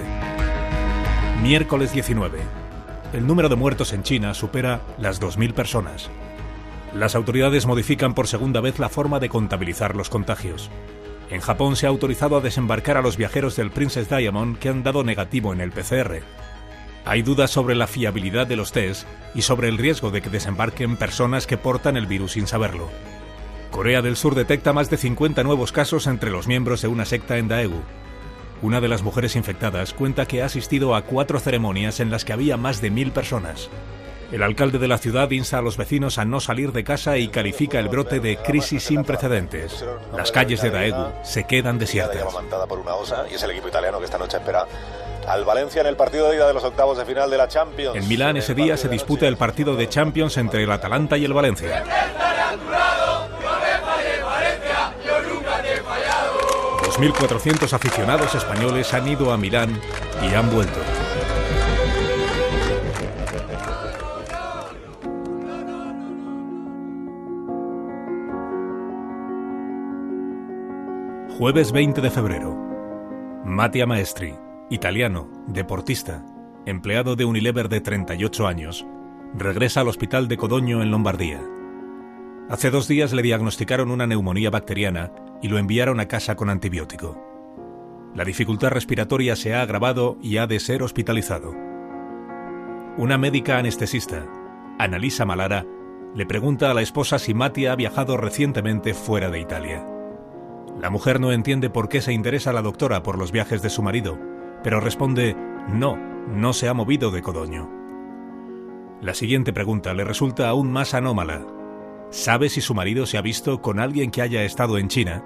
Miércoles 1.42 1.94
19. 1.94 2.40
El 3.14 3.28
número 3.28 3.50
de 3.50 3.56
muertos 3.56 3.94
en 3.94 4.04
China 4.04 4.34
supera 4.34 4.82
las 4.98 5.22
2.000 5.22 5.54
personas. 5.54 6.10
Las 6.94 7.16
autoridades 7.16 7.66
modifican 7.66 8.14
por 8.14 8.28
segunda 8.28 8.62
vez 8.62 8.80
la 8.80 8.90
forma 8.90 9.20
de 9.20 9.30
contabilizar 9.30 9.96
los 9.96 10.10
contagios. 10.10 10.70
En 11.32 11.40
Japón 11.40 11.78
se 11.78 11.86
ha 11.86 11.90
autorizado 11.90 12.36
a 12.36 12.42
desembarcar 12.42 12.98
a 12.98 13.02
los 13.02 13.16
viajeros 13.16 13.56
del 13.56 13.72
Princess 13.72 14.10
Diamond 14.10 14.60
que 14.60 14.68
han 14.68 14.84
dado 14.84 15.06
negativo 15.06 15.54
en 15.54 15.62
el 15.62 15.72
PCR. 15.72 16.24
Hay 17.06 17.22
dudas 17.22 17.50
sobre 17.50 17.74
la 17.74 17.88
fiabilidad 17.88 18.46
de 18.48 18.58
los 18.58 18.74
test 18.74 19.08
y 19.34 19.42
sobre 19.42 19.70
el 19.70 19.78
riesgo 19.78 20.12
de 20.12 20.22
que 20.22 20.30
desembarquen 20.30 20.98
personas 20.98 21.48
que 21.48 21.58
portan 21.58 21.96
el 21.96 22.06
virus 22.06 22.34
sin 22.34 22.48
saberlo. 22.48 22.90
Corea 23.72 24.02
del 24.02 24.18
Sur 24.18 24.36
detecta 24.36 24.74
más 24.74 24.90
de 24.90 24.98
50 24.98 25.44
nuevos 25.44 25.72
casos 25.72 26.06
entre 26.06 26.32
los 26.32 26.48
miembros 26.48 26.82
de 26.82 26.90
una 26.90 27.06
secta 27.06 27.38
en 27.38 27.48
Daegu. 27.48 27.82
Una 28.62 28.82
de 28.82 28.90
las 28.90 29.02
mujeres 29.02 29.38
infectadas 29.38 29.94
cuenta 29.94 30.26
que 30.26 30.42
ha 30.42 30.46
asistido 30.46 30.96
a 30.96 31.04
cuatro 31.04 31.40
ceremonias 31.40 32.02
en 32.02 32.12
las 32.12 32.26
que 32.26 32.34
había 32.34 32.58
más 32.58 32.82
de 32.82 32.92
mil 32.92 33.14
personas. 33.14 33.70
El 34.32 34.44
alcalde 34.44 34.80
de 34.80 34.88
la 34.88 34.98
ciudad 34.98 35.30
insta 35.32 35.58
a 35.58 35.62
los 35.62 35.76
vecinos 35.76 36.18
a 36.18 36.26
no 36.26 36.40
salir 36.40 36.72
de 36.72 36.86
casa 36.86 37.18
y 37.18 37.28
califica 37.28 37.80
el 37.80 37.90
brote 37.90 38.20
de 38.20 38.38
crisis 38.38 38.84
sin 38.84 39.04
precedentes. 39.04 39.86
Las 40.16 40.32
calles 40.32 40.62
de 40.62 40.70
Daegu 40.70 41.12
se 41.24 41.44
quedan 41.44 41.78
desiertas. 41.78 42.24
por 42.68 42.80
una 42.80 42.96
osa 42.96 43.26
y 43.30 43.36
es 43.36 43.44
el 43.44 43.52
equipo 43.52 43.68
italiano 43.68 44.00
que 44.00 44.06
esta 44.06 44.18
noche 44.18 44.38
espera 44.38 44.66
al 45.28 45.44
Valencia 45.44 45.82
en 45.82 45.88
el 45.88 45.96
partido 45.96 46.30
de 46.30 46.38
ida 46.38 46.48
de 46.48 46.54
los 46.54 46.64
octavos 46.64 46.98
de 46.98 47.06
final 47.06 47.30
de 47.30 47.38
la 47.38 47.48
Champions. 47.48 47.96
En 47.96 48.08
Milán 48.08 48.38
ese 48.38 48.56
día 48.56 48.78
se 48.78 48.88
disputa 48.88 49.28
el 49.28 49.38
partido 49.38 49.76
de 49.76 49.90
Champions 49.90 50.38
entre 50.38 50.64
el 50.64 50.72
Atalanta 50.72 51.18
y 51.18 51.26
el 51.26 51.34
Valencia. 51.34 51.84
2.400 56.84 57.74
aficionados 57.74 58.36
españoles 58.36 58.94
han 58.94 59.08
ido 59.08 59.32
a 59.32 59.38
Milán 59.38 59.80
y 60.22 60.34
han 60.34 60.50
vuelto. 60.50 60.80
Jueves 71.42 71.72
20 71.72 72.02
de 72.02 72.12
febrero. 72.12 72.56
Mattia 73.44 73.88
Maestri, 73.88 74.36
italiano, 74.70 75.28
deportista, 75.48 76.24
empleado 76.68 77.16
de 77.16 77.26
Unilever 77.26 77.68
de 77.68 77.82
38 77.82 78.46
años, 78.46 78.86
regresa 79.34 79.82
al 79.82 79.88
hospital 79.88 80.28
de 80.28 80.38
Codoño 80.38 80.84
en 80.84 80.92
Lombardía. 80.92 81.42
Hace 82.48 82.70
dos 82.70 82.88
días 82.88 83.12
le 83.12 83.24
diagnosticaron 83.24 83.90
una 83.90 84.06
neumonía 84.06 84.52
bacteriana 84.52 85.14
y 85.42 85.48
lo 85.48 85.58
enviaron 85.58 86.00
a 86.00 86.08
casa 86.08 86.36
con 86.36 86.48
antibiótico. 86.52 87.20
La 88.14 88.24
dificultad 88.24 88.70
respiratoria 88.70 89.36
se 89.36 89.56
ha 89.56 89.64
agravado 89.64 90.20
y 90.22 90.38
ha 90.38 90.46
de 90.46 90.60
ser 90.60 90.84
hospitalizado. 90.84 91.56
Una 92.98 93.18
médica 93.18 93.58
anestesista, 93.58 94.28
Annalisa 94.78 95.26
Malara, 95.26 95.66
le 96.14 96.28
pregunta 96.28 96.70
a 96.70 96.76
la 96.76 96.84
esposa 96.84 97.18
si 97.18 97.34
Mati 97.34 97.66
ha 97.66 97.76
viajado 97.76 98.16
recientemente 98.16 98.94
fuera 98.94 99.32
de 99.32 99.40
Italia. 99.40 99.91
La 100.82 100.90
mujer 100.90 101.20
no 101.20 101.32
entiende 101.32 101.70
por 101.70 101.90
qué 101.90 102.02
se 102.02 102.12
interesa 102.12 102.52
la 102.52 102.64
doctora 102.64 103.04
por 103.04 103.20
los 103.20 103.32
viajes 103.32 103.62
de 103.62 103.70
su 103.70 103.84
marido, 103.84 104.18
pero 104.64 104.80
responde 104.80 105.36
no, 105.70 105.96
no 106.28 106.54
se 106.54 106.68
ha 106.68 106.74
movido 106.74 107.12
de 107.12 107.22
Codoño. 107.22 107.70
La 109.00 109.14
siguiente 109.14 109.54
pregunta 109.54 109.94
le 109.94 110.04
resulta 110.04 110.50
aún 110.50 110.72
más 110.72 110.96
anómala. 110.96 111.46
¿Sabe 112.10 112.50
si 112.50 112.62
su 112.62 112.74
marido 112.74 113.06
se 113.06 113.20
ha 113.20 113.22
visto 113.22 113.62
con 113.62 113.80
alguien 113.80 114.10
que 114.10 114.24
haya 114.24 114.44
estado 114.44 114.80
en 114.80 114.88
China? 114.88 115.24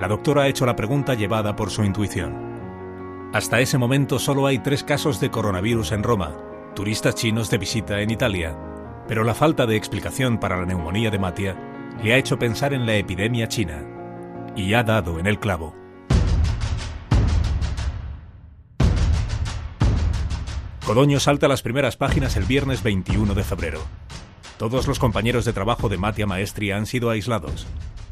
La 0.00 0.08
doctora 0.08 0.44
ha 0.44 0.48
hecho 0.48 0.64
la 0.64 0.74
pregunta 0.74 1.12
llevada 1.12 1.54
por 1.54 1.70
su 1.70 1.84
intuición. 1.84 3.30
Hasta 3.34 3.60
ese 3.60 3.76
momento 3.76 4.18
solo 4.18 4.46
hay 4.46 4.60
tres 4.60 4.82
casos 4.82 5.20
de 5.20 5.30
coronavirus 5.30 5.92
en 5.92 6.02
Roma, 6.02 6.34
turistas 6.74 7.14
chinos 7.14 7.50
de 7.50 7.58
visita 7.58 8.00
en 8.00 8.10
Italia, 8.10 8.56
pero 9.06 9.22
la 9.22 9.34
falta 9.34 9.66
de 9.66 9.76
explicación 9.76 10.38
para 10.38 10.56
la 10.56 10.64
neumonía 10.64 11.10
de 11.10 11.18
Matia 11.18 11.56
le 12.02 12.14
ha 12.14 12.16
hecho 12.16 12.38
pensar 12.38 12.72
en 12.72 12.86
la 12.86 12.94
epidemia 12.94 13.48
china 13.48 13.95
y 14.56 14.74
ha 14.74 14.82
dado 14.82 15.18
en 15.20 15.26
el 15.26 15.38
clavo. 15.38 15.74
Codoño 20.86 21.18
salta 21.20 21.46
a 21.46 21.48
las 21.48 21.62
primeras 21.62 21.96
páginas 21.96 22.36
el 22.36 22.44
viernes 22.44 22.82
21 22.82 23.34
de 23.34 23.44
febrero. 23.44 23.80
Todos 24.56 24.86
los 24.86 24.98
compañeros 24.98 25.44
de 25.44 25.52
trabajo 25.52 25.88
de 25.88 25.98
Matia 25.98 26.26
Maestri 26.26 26.70
han 26.70 26.86
sido 26.86 27.10
aislados, 27.10 27.66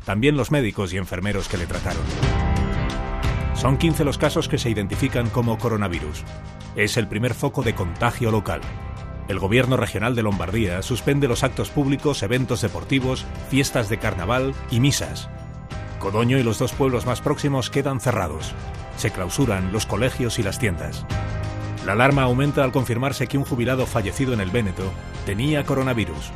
también 0.05 0.37
los 0.37 0.51
médicos 0.51 0.93
y 0.93 0.99
enfermeros 0.99 1.49
que 1.49 1.57
le 1.57 1.67
trataron. 1.67 2.03
Son 3.55 3.79
15 3.79 4.05
los 4.05 4.19
casos 4.19 4.49
que 4.49 4.59
se 4.59 4.69
identifican 4.69 5.31
como 5.31 5.57
coronavirus. 5.57 6.25
Es 6.77 6.97
el 6.97 7.07
primer 7.07 7.33
foco 7.33 7.63
de 7.63 7.75
contagio 7.75 8.31
local. 8.31 8.61
El 9.29 9.39
gobierno 9.39 9.77
regional 9.77 10.15
de 10.15 10.23
Lombardía 10.23 10.83
suspende 10.83 11.29
los 11.29 11.45
actos 11.45 11.71
públicos, 11.71 12.23
eventos 12.23 12.61
deportivos, 12.61 13.25
fiestas 13.49 13.89
de 13.89 13.99
carnaval 13.99 14.53
y 14.71 14.81
misas. 14.81 15.31
Codoño 16.05 16.37
y 16.37 16.43
los 16.43 16.59
dos 16.59 16.75
pueblos 16.75 17.07
más 17.07 17.23
próximos 17.23 17.71
quedan 17.71 17.99
cerrados. 17.99 18.53
Se 18.99 19.11
clausuran 19.11 19.73
los 19.73 19.87
colegios 19.87 20.39
y 20.39 20.43
las 20.43 20.59
tiendas. 20.59 21.07
La 21.87 21.93
alarma 21.93 22.25
aumenta 22.25 22.63
al 22.63 22.73
confirmarse 22.73 23.27
que 23.27 23.39
un 23.39 23.47
jubilado 23.47 23.87
fallecido 23.87 24.35
en 24.35 24.41
el 24.41 24.51
Véneto 24.51 24.83
tenía 25.25 25.65
coronavirus. 25.65 26.31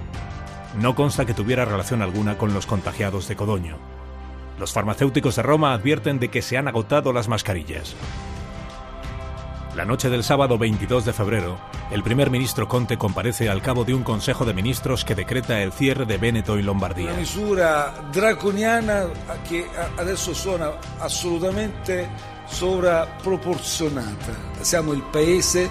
No 0.81 0.95
consta 0.95 1.27
que 1.27 1.35
tuviera 1.35 1.67
relación 1.67 2.01
alguna 2.01 2.39
con 2.39 2.55
los 2.55 2.65
contagiados 2.65 3.29
de 3.29 3.37
Codoño. 3.37 3.77
Los 4.59 4.73
farmacéuticos 4.73 5.37
de 5.37 5.43
Roma 5.43 5.75
advierten 5.75 6.19
de 6.19 6.29
que 6.29 6.41
se 6.41 6.57
han 6.57 6.67
agotado 6.67 7.13
las 7.13 7.29
mascarillas. 7.29 7.95
La 9.77 9.85
noche 9.85 10.09
del 10.09 10.25
sábado 10.25 10.59
22 10.59 11.05
de 11.05 11.13
febrero, 11.13 11.59
el 11.91 12.03
primer 12.03 12.31
ministro 12.31 12.67
Conte 12.67 12.97
comparece 12.97 13.49
al 13.49 13.63
cabo 13.63 13.85
de 13.85 13.95
un 13.95 14.03
Consejo 14.03 14.45
de 14.45 14.55
Ministros 14.55 15.05
que 15.05 15.15
decreta 15.15 15.63
el 15.63 15.73
cierre 15.73 16.05
de 16.05 16.19
Veneto 16.19 16.59
y 16.59 16.63
Lombardía. 16.63 17.11
Una 17.11 17.19
misura 17.19 17.95
draconiana 18.13 19.07
che 19.49 19.67
adesso 19.97 20.35
suona 20.35 20.73
assolutamente 20.99 22.09
sovraproporzionata. 22.47 24.33
Siamo 24.61 24.93
il 24.93 25.03
paese 25.03 25.71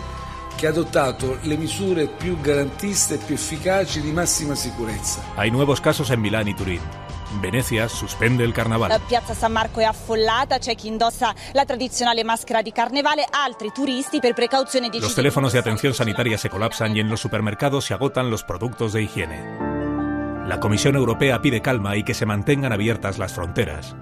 che 0.55 0.67
ha 0.67 0.69
adottato 0.69 1.37
le 1.41 1.57
misure 1.57 2.07
più 2.07 2.39
garantiste 2.39 3.15
e 3.15 3.17
più 3.17 3.35
efficaci 3.35 4.01
di 4.01 4.11
massima 4.11 4.55
sicurezza. 4.55 5.21
Hay 5.35 5.51
nuevos 5.51 5.81
casos 5.81 6.09
en 6.11 6.21
Milán 6.21 6.47
y 6.47 6.53
Turín. 6.53 7.06
Venecia 7.39 7.87
suspende 7.87 8.43
il 8.43 8.51
carnaval. 8.51 8.99
Piazza 9.05 9.33
San 9.33 9.51
Marco 9.51 9.79
è 9.79 9.83
affollata, 9.83 10.57
c'è 10.57 10.75
chi 10.75 10.87
indossa 10.87 11.33
la 11.53 11.65
tradizionale 11.65 12.23
maschera 12.23 12.61
di 12.61 12.71
carnevale, 12.71 13.25
altri 13.29 13.71
turisti 13.73 14.19
per 14.19 14.33
precauzione 14.33 14.89
Los 14.93 15.15
teléfonos 15.15 15.53
de 15.53 15.59
atención 15.59 15.93
sanitaria 15.93 16.37
se 16.37 16.49
colapsan 16.49 16.95
y 16.95 16.99
en 16.99 17.09
los 17.09 17.19
supermercados 17.19 17.85
se 17.85 17.93
agotan 17.93 18.29
los 18.29 18.43
productos 18.43 18.93
de 18.93 19.03
higiene. 19.03 20.45
La 20.47 20.59
Comisión 20.59 20.95
Europea 20.95 21.41
pide 21.41 21.61
calma 21.61 21.97
y 21.97 22.03
que 22.03 22.13
se 22.13 22.25
mantengan 22.25 22.71
abiertas 22.71 23.17
las 23.17 23.33
fronteras. 23.33 23.95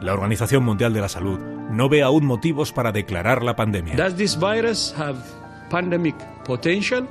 La 0.00 0.14
Organización 0.14 0.64
Mundial 0.64 0.94
de 0.94 1.00
la 1.00 1.08
Salud 1.08 1.38
no 1.38 1.88
ve 1.88 2.02
aún 2.02 2.24
motivos 2.24 2.72
para 2.72 2.92
declarar 2.92 3.42
la 3.42 3.54
pandemia. 3.54 3.94
Does 3.96 4.16
this 4.16 4.38
virus 4.38 4.94
have 4.96 5.18
pandemic 5.70 6.16
potential? 6.44 7.06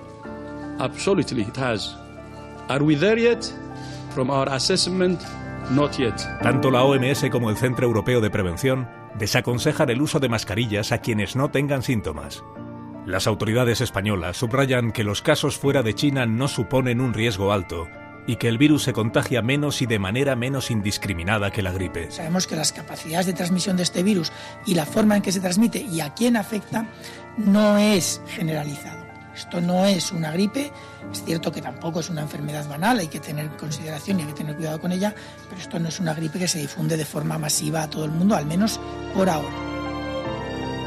Absolutely 0.79 1.43
it 1.43 1.57
has. 1.57 1.95
Are 2.67 2.83
we 2.83 2.95
there 2.95 3.19
yet? 3.19 3.45
From 4.13 4.29
our 4.29 4.49
assessment, 4.49 5.21
not 5.71 5.97
yet. 5.97 6.15
Tanto 6.41 6.71
la 6.71 6.83
OMS 6.83 7.29
como 7.31 7.49
el 7.49 7.57
Centro 7.57 7.85
Europeo 7.85 8.21
de 8.21 8.29
Prevención 8.29 8.87
desaconsejan 9.17 9.89
el 9.89 10.01
uso 10.01 10.19
de 10.19 10.29
mascarillas 10.29 10.91
a 10.91 10.99
quienes 10.99 11.35
no 11.35 11.51
tengan 11.51 11.83
síntomas. 11.83 12.43
Las 13.05 13.27
autoridades 13.27 13.81
españolas 13.81 14.37
subrayan 14.37 14.91
que 14.91 15.03
los 15.03 15.21
casos 15.21 15.57
fuera 15.57 15.81
de 15.81 15.95
China 15.95 16.25
no 16.25 16.47
suponen 16.47 17.01
un 17.01 17.13
riesgo 17.13 17.51
alto 17.51 17.87
y 18.27 18.35
que 18.35 18.47
el 18.47 18.57
virus 18.57 18.83
se 18.83 18.93
contagia 18.93 19.41
menos 19.41 19.81
y 19.81 19.87
de 19.87 19.99
manera 19.99 20.35
menos 20.35 20.69
indiscriminada 20.69 21.51
que 21.51 21.63
la 21.63 21.71
gripe. 21.71 22.11
Sabemos 22.11 22.45
que 22.45 22.55
las 22.55 22.71
capacidades 22.71 23.25
de 23.25 23.33
transmisión 23.33 23.77
de 23.77 23.83
este 23.83 24.03
virus 24.03 24.31
y 24.65 24.75
la 24.75 24.85
forma 24.85 25.15
en 25.15 25.23
que 25.23 25.31
se 25.31 25.39
transmite 25.39 25.79
y 25.79 26.01
a 26.01 26.13
quién 26.13 26.37
afecta 26.37 26.85
no 27.37 27.77
es 27.77 28.21
generalizado. 28.27 29.00
Esto 29.35 29.61
no 29.61 29.85
es 29.85 30.11
una 30.11 30.31
gripe, 30.31 30.71
es 31.11 31.23
cierto 31.23 31.51
que 31.51 31.61
tampoco 31.61 32.01
es 32.01 32.09
una 32.09 32.21
enfermedad 32.21 32.67
banal, 32.67 32.99
hay 32.99 33.07
que 33.07 33.19
tener 33.19 33.49
consideración 33.57 34.19
y 34.19 34.23
hay 34.23 34.27
que 34.29 34.33
tener 34.33 34.55
cuidado 34.55 34.79
con 34.79 34.91
ella, 34.91 35.15
pero 35.49 35.61
esto 35.61 35.79
no 35.79 35.87
es 35.87 35.99
una 35.99 36.13
gripe 36.13 36.39
que 36.39 36.47
se 36.47 36.59
difunde 36.59 36.97
de 36.97 37.05
forma 37.05 37.37
masiva 37.37 37.83
a 37.83 37.89
todo 37.89 38.05
el 38.05 38.11
mundo, 38.11 38.35
al 38.35 38.45
menos 38.45 38.79
por 39.15 39.29
ahora. 39.29 39.71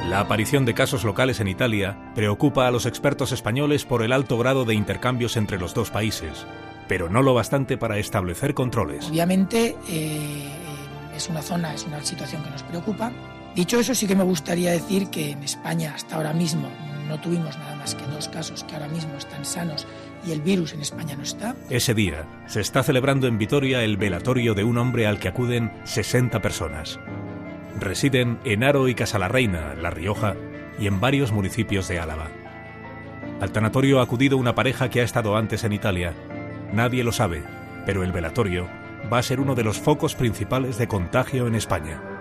La 0.09 0.21
aparición 0.21 0.67
de 0.67 0.75
casos 0.75 1.03
locales 1.03 1.41
en 1.41 1.49
Italia 1.49 1.97
preocupa 2.15 2.67
a 2.67 2.71
los 2.71 2.85
expertos 2.85 3.33
españoles 3.33 3.87
por 3.87 4.03
el 4.03 4.13
alto 4.13 4.37
grado 4.37 4.67
de 4.67 4.75
intercambios 4.75 5.39
entre 5.39 5.59
los 5.59 5.73
dos 5.73 5.91
países, 5.91 6.45
pero 6.87 7.09
no 7.09 7.23
lo 7.23 7.33
bastante 7.33 7.79
para 7.79 7.97
establecer 7.97 8.53
controles. 8.53 9.09
Obviamente 9.09 9.75
eh, 9.89 10.47
es 11.17 11.29
una 11.31 11.41
zona, 11.41 11.73
es 11.73 11.85
una 11.87 12.05
situación 12.05 12.43
que 12.43 12.51
nos 12.51 12.63
preocupa. 12.63 13.13
Dicho 13.55 13.81
eso, 13.81 13.95
sí 13.95 14.07
que 14.07 14.15
me 14.15 14.25
gustaría 14.25 14.73
decir 14.73 15.09
que 15.09 15.31
en 15.31 15.43
España 15.43 15.95
hasta 15.95 16.17
ahora 16.17 16.35
mismo 16.35 16.69
no 17.09 17.21
tuvimos 17.21 17.57
nada 17.59 17.77
más 17.77 17.95
que 17.95 18.05
dos 18.07 18.29
casos 18.29 18.65
que 18.65 18.75
ahora 18.75 18.89
mismo 18.89 19.17
están 19.17 19.45
sanos 19.45 19.87
y 20.27 20.33
el 20.33 20.41
virus 20.41 20.73
en 20.73 20.81
España 20.81 21.17
no 21.17 21.23
está. 21.23 21.55
Ese 21.71 21.95
día 21.95 22.27
se 22.47 22.61
está 22.61 22.83
celebrando 22.83 23.27
en 23.27 23.39
Vitoria 23.39 23.83
el 23.83 23.97
velatorio 23.97 24.55
de 24.55 24.65
un 24.65 24.79
hombre 24.79 25.07
al 25.07 25.19
que 25.19 25.29
acuden 25.29 25.73
60 25.85 26.41
personas. 26.41 26.99
Residen 27.79 28.39
en 28.45 28.65
Aro 28.65 28.89
y 28.89 28.95
Casalarreina, 28.95 29.75
La 29.75 29.91
Rioja, 29.91 30.35
y 30.79 30.87
en 30.87 31.01
varios 31.01 31.33
municipios 31.33 31.89
de 31.89 31.99
Álava. 31.99 32.29
Al 33.41 33.53
tanatorio 33.53 34.01
ha 34.01 34.05
acudido 34.05 34.37
una 34.37 34.55
pareja 34.55 34.91
que 34.91 35.01
ha 35.01 35.05
estado 35.05 35.37
antes 35.37 35.65
en 35.65 35.73
Italia. 35.73 36.15
Nadie 36.73 37.05
lo 37.05 37.13
sabe, 37.13 37.43
pero 37.85 38.03
el 38.03 38.13
velatorio 38.13 38.69
va 39.13 39.19
a 39.19 39.23
ser 39.23 39.41
uno 39.41 39.55
de 39.55 39.65
los 39.65 39.79
focos 39.79 40.15
principales 40.15 40.79
de 40.79 40.89
contagio 40.89 41.47
en 41.47 41.55
España. 41.55 42.14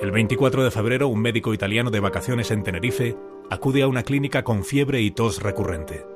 El 0.00 0.12
24 0.12 0.64
de 0.64 0.70
febrero, 0.70 1.08
un 1.08 1.20
médico 1.20 1.52
italiano 1.52 1.90
de 1.90 2.00
vacaciones 2.00 2.50
en 2.50 2.62
Tenerife 2.62 3.18
acude 3.50 3.82
a 3.82 3.86
una 3.86 4.02
clínica 4.02 4.42
con 4.44 4.64
fiebre 4.64 5.02
y 5.02 5.10
tos 5.10 5.42
recurrente. 5.42 6.06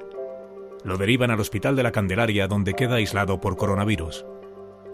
Lo 0.84 0.96
derivan 0.96 1.30
al 1.30 1.40
Hospital 1.40 1.76
de 1.76 1.82
la 1.82 1.92
Candelaria, 1.92 2.48
donde 2.48 2.72
queda 2.72 2.94
aislado 2.94 3.42
por 3.42 3.58
coronavirus. 3.58 4.24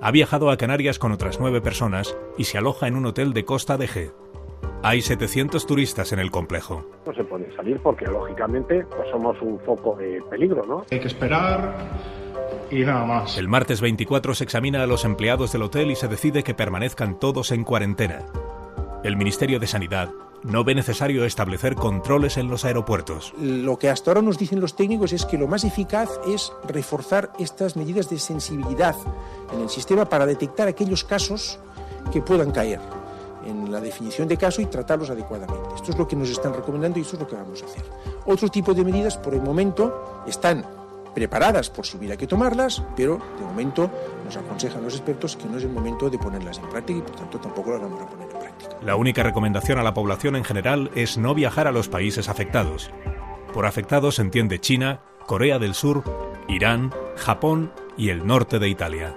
Ha 0.00 0.10
viajado 0.10 0.50
a 0.50 0.56
Canarias 0.56 0.98
con 0.98 1.12
otras 1.12 1.38
nueve 1.38 1.60
personas 1.60 2.16
y 2.36 2.44
se 2.44 2.58
aloja 2.58 2.88
en 2.88 2.96
un 2.96 3.06
hotel 3.06 3.32
de 3.32 3.44
Costa 3.44 3.76
de 3.76 3.86
G. 3.86 4.12
Hay 4.82 5.02
700 5.02 5.64
turistas 5.66 6.12
en 6.12 6.18
el 6.18 6.32
complejo. 6.32 6.84
No 7.06 7.14
se 7.14 7.22
puede 7.22 7.54
salir 7.54 7.78
porque, 7.80 8.06
lógicamente, 8.06 8.84
pues 8.86 9.08
somos 9.12 9.40
un 9.40 9.60
foco 9.60 9.94
de 9.94 10.20
peligro, 10.28 10.66
¿no? 10.66 10.84
Hay 10.90 10.98
que 10.98 11.06
esperar 11.06 11.76
y 12.72 12.80
nada 12.80 13.04
más. 13.04 13.38
El 13.38 13.46
martes 13.46 13.80
24 13.80 14.34
se 14.34 14.42
examina 14.42 14.82
a 14.82 14.86
los 14.86 15.04
empleados 15.04 15.52
del 15.52 15.62
hotel 15.62 15.92
y 15.92 15.96
se 15.96 16.08
decide 16.08 16.42
que 16.42 16.54
permanezcan 16.54 17.20
todos 17.20 17.52
en 17.52 17.62
cuarentena. 17.62 18.26
El 19.02 19.16
Ministerio 19.16 19.58
de 19.58 19.66
Sanidad 19.66 20.10
no 20.42 20.62
ve 20.62 20.74
necesario 20.74 21.24
establecer 21.24 21.74
controles 21.74 22.36
en 22.36 22.48
los 22.48 22.66
aeropuertos. 22.66 23.32
Lo 23.40 23.78
que 23.78 23.88
hasta 23.88 24.10
ahora 24.10 24.20
nos 24.20 24.36
dicen 24.36 24.60
los 24.60 24.76
técnicos 24.76 25.14
es 25.14 25.24
que 25.24 25.38
lo 25.38 25.48
más 25.48 25.64
eficaz 25.64 26.10
es 26.28 26.52
reforzar 26.68 27.32
estas 27.38 27.76
medidas 27.76 28.10
de 28.10 28.18
sensibilidad 28.18 28.94
en 29.54 29.62
el 29.62 29.70
sistema 29.70 30.04
para 30.04 30.26
detectar 30.26 30.68
aquellos 30.68 31.02
casos 31.02 31.58
que 32.12 32.20
puedan 32.20 32.50
caer 32.50 32.80
en 33.46 33.72
la 33.72 33.80
definición 33.80 34.28
de 34.28 34.36
caso 34.36 34.60
y 34.60 34.66
tratarlos 34.66 35.08
adecuadamente. 35.08 35.76
Esto 35.76 35.92
es 35.92 35.98
lo 35.98 36.06
que 36.06 36.16
nos 36.16 36.28
están 36.28 36.52
recomendando 36.52 36.98
y 36.98 37.02
esto 37.02 37.16
es 37.16 37.22
lo 37.22 37.28
que 37.28 37.36
vamos 37.36 37.62
a 37.62 37.64
hacer. 37.64 37.84
Otro 38.26 38.50
tipo 38.50 38.74
de 38.74 38.84
medidas 38.84 39.16
por 39.16 39.32
el 39.32 39.40
momento 39.40 40.22
están 40.26 40.62
preparadas 41.14 41.70
por 41.70 41.86
si 41.86 41.96
hubiera 41.96 42.18
que 42.18 42.26
tomarlas, 42.26 42.82
pero 42.94 43.18
de 43.38 43.44
momento 43.46 43.90
nos 44.26 44.36
aconsejan 44.36 44.84
los 44.84 44.94
expertos 44.94 45.36
que 45.36 45.46
no 45.46 45.56
es 45.56 45.64
el 45.64 45.70
momento 45.70 46.10
de 46.10 46.18
ponerlas 46.18 46.58
en 46.58 46.68
práctica 46.68 46.98
y 46.98 47.02
por 47.02 47.16
tanto 47.16 47.40
tampoco 47.40 47.70
las 47.70 47.80
vamos 47.80 48.02
a 48.02 48.06
poner. 48.06 48.39
La 48.82 48.96
única 48.96 49.22
recomendación 49.22 49.78
a 49.78 49.82
la 49.82 49.94
población 49.94 50.36
en 50.36 50.44
general 50.44 50.90
es 50.94 51.18
no 51.18 51.34
viajar 51.34 51.66
a 51.66 51.72
los 51.72 51.88
países 51.88 52.28
afectados. 52.28 52.90
Por 53.52 53.66
afectados 53.66 54.16
se 54.16 54.22
entiende 54.22 54.60
China, 54.60 55.00
Corea 55.26 55.58
del 55.58 55.74
Sur, 55.74 56.02
Irán, 56.48 56.92
Japón 57.16 57.72
y 57.96 58.10
el 58.10 58.26
norte 58.26 58.58
de 58.58 58.68
Italia. 58.68 59.16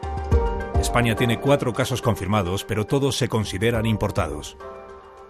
España 0.79 1.15
tiene 1.15 1.39
cuatro 1.39 1.73
casos 1.73 2.01
confirmados, 2.01 2.65
pero 2.65 2.85
todos 2.85 3.15
se 3.15 3.29
consideran 3.29 3.85
importados. 3.85 4.57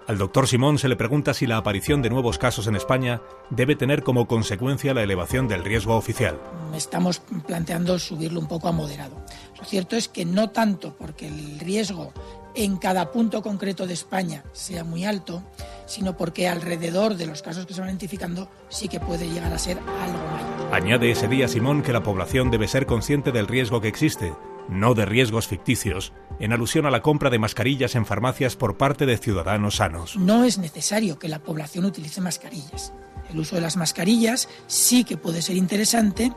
Al 0.07 0.17
doctor 0.17 0.47
Simón 0.47 0.79
se 0.79 0.89
le 0.89 0.97
pregunta 0.97 1.33
si 1.33 1.47
la 1.47 1.55
aparición 1.55 2.01
de 2.01 2.09
nuevos 2.09 2.37
casos 2.37 2.67
en 2.67 2.75
España 2.75 3.21
debe 3.49 3.77
tener 3.77 4.03
como 4.03 4.27
consecuencia 4.27 4.93
la 4.93 5.03
elevación 5.03 5.47
del 5.47 5.63
riesgo 5.63 5.95
oficial. 5.95 6.41
Estamos 6.75 7.21
planteando 7.47 7.97
subirlo 7.99 8.41
un 8.41 8.47
poco 8.47 8.67
a 8.67 8.73
moderado. 8.73 9.15
Lo 9.57 9.63
cierto 9.63 9.95
es 9.95 10.09
que 10.09 10.25
no 10.25 10.49
tanto 10.49 10.95
porque 10.97 11.27
el 11.27 11.59
riesgo 11.59 12.11
en 12.55 12.77
cada 12.77 13.11
punto 13.11 13.41
concreto 13.41 13.87
de 13.87 13.93
España 13.93 14.43
sea 14.53 14.83
muy 14.83 15.05
alto, 15.05 15.43
sino 15.85 16.15
porque 16.17 16.47
alrededor 16.47 17.15
de 17.15 17.25
los 17.25 17.41
casos 17.41 17.65
que 17.65 17.73
se 17.73 17.81
van 17.81 17.89
identificando 17.89 18.49
sí 18.69 18.87
que 18.87 18.99
puede 18.99 19.29
llegar 19.29 19.53
a 19.53 19.57
ser 19.57 19.77
algo 19.77 20.19
mayor. 20.31 20.73
Añade 20.73 21.11
ese 21.11 21.27
día 21.27 21.47
Simón 21.47 21.81
que 21.81 21.93
la 21.93 22.03
población 22.03 22.51
debe 22.51 22.67
ser 22.67 22.85
consciente 22.85 23.31
del 23.31 23.47
riesgo 23.47 23.81
que 23.81 23.87
existe 23.87 24.33
no 24.69 24.93
de 24.93 25.05
riesgos 25.05 25.47
ficticios, 25.47 26.13
en 26.39 26.53
alusión 26.53 26.85
a 26.85 26.91
la 26.91 27.01
compra 27.01 27.29
de 27.29 27.39
mascarillas 27.39 27.95
en 27.95 28.05
farmacias 28.05 28.55
por 28.55 28.77
parte 28.77 29.05
de 29.05 29.17
ciudadanos 29.17 29.77
sanos. 29.77 30.15
No 30.17 30.43
es 30.43 30.57
necesario 30.57 31.19
que 31.19 31.27
la 31.27 31.39
población 31.39 31.85
utilice 31.85 32.21
mascarillas. 32.21 32.93
El 33.29 33.39
uso 33.39 33.55
de 33.55 33.61
las 33.61 33.77
mascarillas 33.77 34.49
sí 34.67 35.03
que 35.03 35.17
puede 35.17 35.41
ser 35.41 35.55
interesante 35.55 36.31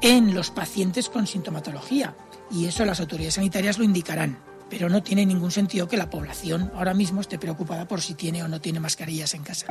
en 0.00 0.34
los 0.34 0.50
pacientes 0.50 1.08
con 1.08 1.26
sintomatología 1.26 2.14
y 2.50 2.66
eso 2.66 2.84
las 2.84 3.00
autoridades 3.00 3.34
sanitarias 3.34 3.78
lo 3.78 3.84
indicarán. 3.84 4.49
Pero 4.70 4.88
no 4.88 5.02
tiene 5.02 5.26
ningún 5.26 5.50
sentido 5.50 5.88
que 5.88 5.96
la 5.96 6.08
población 6.08 6.70
ahora 6.74 6.94
mismo 6.94 7.20
esté 7.20 7.38
preocupada 7.38 7.86
por 7.86 8.00
si 8.00 8.14
tiene 8.14 8.42
o 8.42 8.48
no 8.48 8.60
tiene 8.60 8.80
mascarillas 8.80 9.34
en 9.34 9.42
casa. 9.42 9.66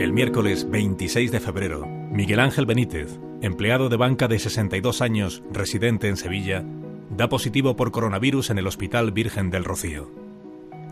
El 0.00 0.14
miércoles 0.14 0.68
26 0.68 1.30
de 1.30 1.40
febrero, 1.40 1.86
Miguel 1.86 2.40
Ángel 2.40 2.64
Benítez, 2.64 3.18
empleado 3.42 3.90
de 3.90 3.98
banca 3.98 4.28
de 4.28 4.38
62 4.38 5.02
años, 5.02 5.42
residente 5.52 6.08
en 6.08 6.16
Sevilla, 6.16 6.64
da 7.10 7.28
positivo 7.28 7.76
por 7.76 7.92
coronavirus 7.92 8.48
en 8.48 8.58
el 8.58 8.66
Hospital 8.66 9.12
Virgen 9.12 9.50
del 9.50 9.64
Rocío. 9.64 10.10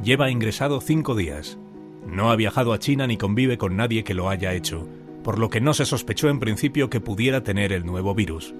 Lleva 0.02 0.30
ingresado 0.30 0.80
cinco 0.82 1.14
días. 1.14 1.58
No 2.06 2.30
ha 2.30 2.36
viajado 2.36 2.74
a 2.74 2.78
China 2.78 3.06
ni 3.06 3.16
convive 3.16 3.56
con 3.56 3.76
nadie 3.76 4.04
que 4.04 4.14
lo 4.14 4.28
haya 4.28 4.52
hecho, 4.52 4.86
por 5.24 5.38
lo 5.38 5.48
que 5.48 5.62
no 5.62 5.72
se 5.72 5.86
sospechó 5.86 6.28
en 6.28 6.38
principio 6.38 6.90
que 6.90 7.00
pudiera 7.00 7.42
tener 7.42 7.72
el 7.72 7.86
nuevo 7.86 8.14
virus. 8.14 8.54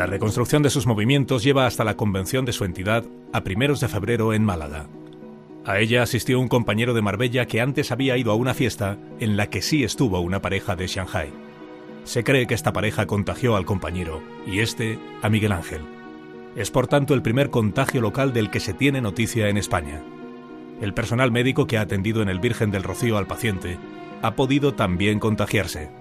La 0.00 0.06
reconstrucción 0.06 0.62
de 0.62 0.70
sus 0.70 0.86
movimientos 0.86 1.44
lleva 1.44 1.66
hasta 1.66 1.84
la 1.84 1.94
convención 1.94 2.46
de 2.46 2.54
su 2.54 2.64
entidad 2.64 3.04
a 3.34 3.44
primeros 3.44 3.80
de 3.80 3.88
febrero 3.88 4.32
en 4.32 4.42
Málaga. 4.42 4.86
A 5.66 5.78
ella 5.78 6.02
asistió 6.02 6.40
un 6.40 6.48
compañero 6.48 6.94
de 6.94 7.02
Marbella 7.02 7.44
que 7.44 7.60
antes 7.60 7.92
había 7.92 8.16
ido 8.16 8.32
a 8.32 8.34
una 8.34 8.54
fiesta 8.54 8.96
en 9.18 9.36
la 9.36 9.50
que 9.50 9.60
sí 9.60 9.84
estuvo 9.84 10.18
una 10.20 10.40
pareja 10.40 10.74
de 10.74 10.86
Shanghai. 10.86 11.28
Se 12.04 12.24
cree 12.24 12.46
que 12.46 12.54
esta 12.54 12.72
pareja 12.72 13.04
contagió 13.04 13.56
al 13.56 13.66
compañero 13.66 14.22
y 14.46 14.60
este 14.60 14.98
a 15.20 15.28
Miguel 15.28 15.52
Ángel. 15.52 15.82
Es 16.56 16.70
por 16.70 16.86
tanto 16.86 17.12
el 17.12 17.20
primer 17.20 17.50
contagio 17.50 18.00
local 18.00 18.32
del 18.32 18.48
que 18.48 18.60
se 18.60 18.72
tiene 18.72 19.02
noticia 19.02 19.50
en 19.50 19.58
España. 19.58 20.00
El 20.80 20.94
personal 20.94 21.30
médico 21.30 21.66
que 21.66 21.76
ha 21.76 21.82
atendido 21.82 22.22
en 22.22 22.30
el 22.30 22.40
Virgen 22.40 22.70
del 22.70 22.84
Rocío 22.84 23.18
al 23.18 23.26
paciente 23.26 23.76
ha 24.22 24.34
podido 24.34 24.72
también 24.72 25.18
contagiarse. 25.18 25.99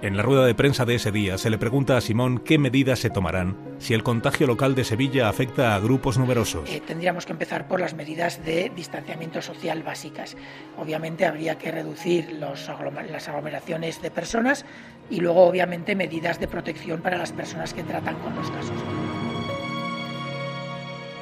En 0.00 0.16
la 0.16 0.22
rueda 0.22 0.46
de 0.46 0.54
prensa 0.54 0.84
de 0.84 0.94
ese 0.94 1.10
día 1.10 1.38
se 1.38 1.50
le 1.50 1.58
pregunta 1.58 1.96
a 1.96 2.00
Simón 2.00 2.38
qué 2.38 2.56
medidas 2.56 3.00
se 3.00 3.10
tomarán 3.10 3.56
si 3.78 3.94
el 3.94 4.04
contagio 4.04 4.46
local 4.46 4.76
de 4.76 4.84
Sevilla 4.84 5.28
afecta 5.28 5.74
a 5.74 5.80
grupos 5.80 6.18
numerosos. 6.18 6.70
Eh, 6.70 6.80
tendríamos 6.86 7.26
que 7.26 7.32
empezar 7.32 7.66
por 7.66 7.80
las 7.80 7.94
medidas 7.94 8.44
de 8.44 8.70
distanciamiento 8.76 9.42
social 9.42 9.82
básicas. 9.82 10.36
Obviamente 10.76 11.26
habría 11.26 11.58
que 11.58 11.72
reducir 11.72 12.30
los 12.38 12.68
las 13.10 13.28
aglomeraciones 13.28 14.00
de 14.00 14.12
personas 14.12 14.64
y 15.10 15.18
luego 15.18 15.44
obviamente 15.44 15.96
medidas 15.96 16.38
de 16.38 16.46
protección 16.46 17.00
para 17.00 17.18
las 17.18 17.32
personas 17.32 17.74
que 17.74 17.82
tratan 17.82 18.14
con 18.20 18.36
los 18.36 18.48
casos. 18.52 18.76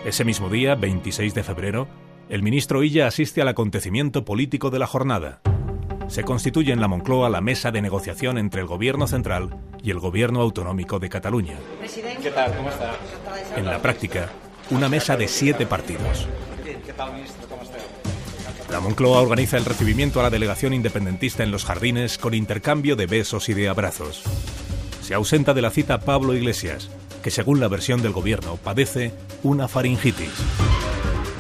Ese 0.05 0.25
mismo 0.25 0.51
día, 0.51 0.75
26 0.75 1.35
de 1.35 1.43
febrero, 1.43 1.89
el 2.29 2.43
ministro 2.43 2.83
Illa 2.83 3.07
asiste 3.07 3.41
al 3.41 3.49
acontecimiento 3.49 4.27
político 4.27 4.69
de 4.71 4.79
la 4.79 4.87
jornada 4.87 5.41
se 6.09 6.23
constituye 6.23 6.73
en 6.73 6.81
la 6.81 6.89
Moncloa 6.89 7.29
la 7.29 7.41
mesa 7.41 7.71
de 7.71 7.83
negociación 7.83 8.39
entre 8.39 8.61
el 8.61 8.67
Gobierno 8.67 9.07
central 9.07 9.57
y 9.83 9.91
el 9.91 9.99
Gobierno 9.99 10.41
autonómico 10.41 10.99
de 10.99 11.09
Cataluña. 11.09 11.57
¿Qué 12.23 12.31
tal? 12.31 12.57
¿Cómo 12.57 12.71
está? 12.71 12.93
En 13.57 13.67
la 13.67 13.81
práctica, 13.81 14.31
una 14.71 14.89
mesa 14.89 15.17
de 15.17 15.29
siete 15.29 15.67
partidos. 15.67 16.27
¿Qué 16.65 16.93
tal, 16.93 17.13
ministro? 17.15 17.47
¿Cómo 17.49 17.63
está? 17.63 17.79
La 18.71 18.81
Moncloa 18.81 19.23
organiza 19.23 19.57
el 19.57 19.65
recibimiento 19.65 20.21
a 20.21 20.25
la 20.25 20.31
delegación 20.31 20.73
independentista 20.73 21.43
en 21.43 21.51
los 21.51 21.65
jardines 21.65 22.19
con 22.19 22.35
intercambio 22.35 22.97
de 22.97 23.07
besos 23.07 23.49
y 23.49 23.55
de 23.55 23.69
abrazos. 23.69 24.23
Se 25.03 25.15
ausenta 25.15 25.55
de 25.55 25.63
la 25.63 25.71
cita 25.71 26.01
Pablo 26.01 26.35
Iglesias, 26.35 26.91
que 27.23 27.31
según 27.31 27.61
la 27.61 27.69
versión 27.69 28.03
del 28.03 28.13
gobierno 28.13 28.57
padece 28.57 29.13
una 29.43 29.69
faringitis. 29.69 30.33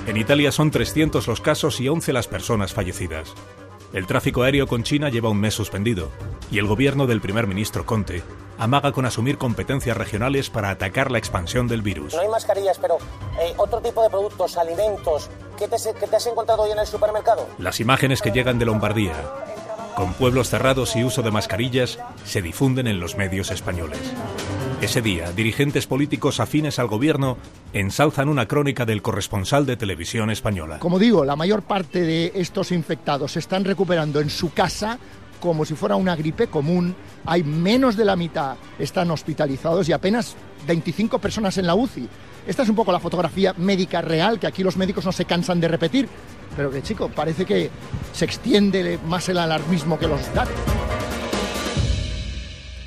En 0.06 0.16
Italia 0.16 0.52
son 0.52 0.70
300 0.70 1.26
los 1.26 1.40
casos 1.40 1.80
y 1.80 1.88
11 1.88 2.12
las 2.12 2.28
personas 2.28 2.72
fallecidas. 2.72 3.34
El 3.96 4.06
tráfico 4.06 4.42
aéreo 4.42 4.66
con 4.66 4.82
China 4.82 5.08
lleva 5.08 5.30
un 5.30 5.40
mes 5.40 5.54
suspendido 5.54 6.10
y 6.50 6.58
el 6.58 6.66
gobierno 6.66 7.06
del 7.06 7.22
primer 7.22 7.46
ministro 7.46 7.86
Conte 7.86 8.22
amaga 8.58 8.92
con 8.92 9.06
asumir 9.06 9.38
competencias 9.38 9.96
regionales 9.96 10.50
para 10.50 10.68
atacar 10.68 11.10
la 11.10 11.16
expansión 11.16 11.66
del 11.66 11.80
virus. 11.80 12.12
No 12.12 12.20
hay 12.20 12.28
mascarillas, 12.28 12.78
pero 12.78 12.98
eh, 13.40 13.54
otro 13.56 13.80
tipo 13.80 14.02
de 14.02 14.10
productos, 14.10 14.58
alimentos, 14.58 15.30
¿qué 15.58 15.66
te, 15.66 15.76
¿qué 15.98 16.06
te 16.06 16.14
has 16.16 16.26
encontrado 16.26 16.64
hoy 16.64 16.72
en 16.72 16.78
el 16.78 16.86
supermercado? 16.86 17.48
Las 17.56 17.80
imágenes 17.80 18.20
que 18.20 18.32
llegan 18.32 18.58
de 18.58 18.66
Lombardía, 18.66 19.14
con 19.96 20.12
pueblos 20.12 20.50
cerrados 20.50 20.94
y 20.94 21.02
uso 21.02 21.22
de 21.22 21.30
mascarillas, 21.30 21.98
se 22.26 22.42
difunden 22.42 22.88
en 22.88 23.00
los 23.00 23.16
medios 23.16 23.50
españoles. 23.50 24.12
Ese 24.80 25.00
día, 25.00 25.32
dirigentes 25.32 25.86
políticos 25.86 26.38
afines 26.38 26.78
al 26.78 26.86
gobierno 26.86 27.38
ensalzan 27.72 28.28
una 28.28 28.46
crónica 28.46 28.84
del 28.84 29.00
corresponsal 29.00 29.64
de 29.64 29.78
televisión 29.78 30.30
española. 30.30 30.80
Como 30.80 30.98
digo, 30.98 31.24
la 31.24 31.34
mayor 31.34 31.62
parte 31.62 32.02
de 32.02 32.32
estos 32.34 32.72
infectados 32.72 33.32
se 33.32 33.38
están 33.38 33.64
recuperando 33.64 34.20
en 34.20 34.28
su 34.28 34.52
casa 34.52 34.98
como 35.40 35.64
si 35.64 35.74
fuera 35.74 35.96
una 35.96 36.14
gripe 36.14 36.48
común. 36.48 36.94
Hay 37.24 37.42
menos 37.42 37.96
de 37.96 38.04
la 38.04 38.16
mitad 38.16 38.56
están 38.78 39.10
hospitalizados 39.10 39.88
y 39.88 39.92
apenas 39.92 40.36
25 40.66 41.18
personas 41.20 41.56
en 41.56 41.66
la 41.66 41.74
UCI. 41.74 42.06
Esta 42.46 42.62
es 42.62 42.68
un 42.68 42.76
poco 42.76 42.92
la 42.92 43.00
fotografía 43.00 43.54
médica 43.56 44.02
real 44.02 44.38
que 44.38 44.46
aquí 44.46 44.62
los 44.62 44.76
médicos 44.76 45.06
no 45.06 45.12
se 45.12 45.24
cansan 45.24 45.58
de 45.58 45.68
repetir, 45.68 46.06
pero 46.54 46.70
que 46.70 46.82
chico, 46.82 47.08
parece 47.08 47.46
que 47.46 47.70
se 48.12 48.26
extiende 48.26 48.98
más 49.06 49.26
el 49.30 49.38
alarmismo 49.38 49.98
que 49.98 50.06
los 50.06 50.34
datos. 50.34 50.54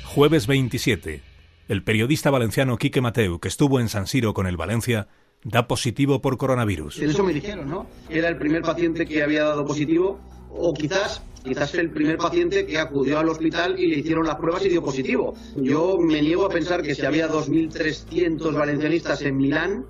Jueves 0.04 0.46
27. 0.46 1.29
El 1.70 1.84
periodista 1.84 2.30
valenciano 2.30 2.78
Quique 2.78 3.00
Mateu, 3.00 3.38
que 3.38 3.46
estuvo 3.46 3.78
en 3.78 3.88
San 3.88 4.08
Siro 4.08 4.34
con 4.34 4.48
el 4.48 4.56
Valencia, 4.56 5.06
da 5.44 5.68
positivo 5.68 6.20
por 6.20 6.36
coronavirus. 6.36 6.98
Eso 6.98 7.22
me 7.22 7.32
dijeron, 7.32 7.70
¿no? 7.70 7.86
Era 8.08 8.28
el 8.28 8.36
primer 8.38 8.62
paciente 8.62 9.06
que 9.06 9.22
había 9.22 9.44
dado 9.44 9.64
positivo, 9.64 10.18
o 10.50 10.74
quizás, 10.74 11.22
quizás 11.44 11.72
el 11.76 11.92
primer 11.92 12.16
paciente 12.16 12.66
que 12.66 12.76
acudió 12.76 13.20
al 13.20 13.28
hospital 13.28 13.78
y 13.78 13.86
le 13.86 14.00
hicieron 14.00 14.26
las 14.26 14.34
pruebas 14.34 14.66
y 14.66 14.68
dio 14.68 14.82
positivo. 14.82 15.34
Yo 15.54 15.96
me 16.00 16.20
niego 16.20 16.44
a 16.44 16.48
pensar 16.48 16.82
que 16.82 16.96
si 16.96 17.06
había 17.06 17.28
2.300 17.28 18.52
valencianistas 18.52 19.22
en 19.22 19.36
Milán, 19.36 19.86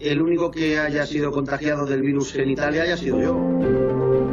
el 0.00 0.22
único 0.22 0.50
que 0.50 0.78
haya 0.78 1.04
sido 1.04 1.30
contagiado 1.30 1.84
del 1.84 2.00
virus 2.00 2.36
en 2.36 2.48
Italia 2.48 2.84
haya 2.84 2.96
sido 2.96 3.20
yo. 3.20 3.57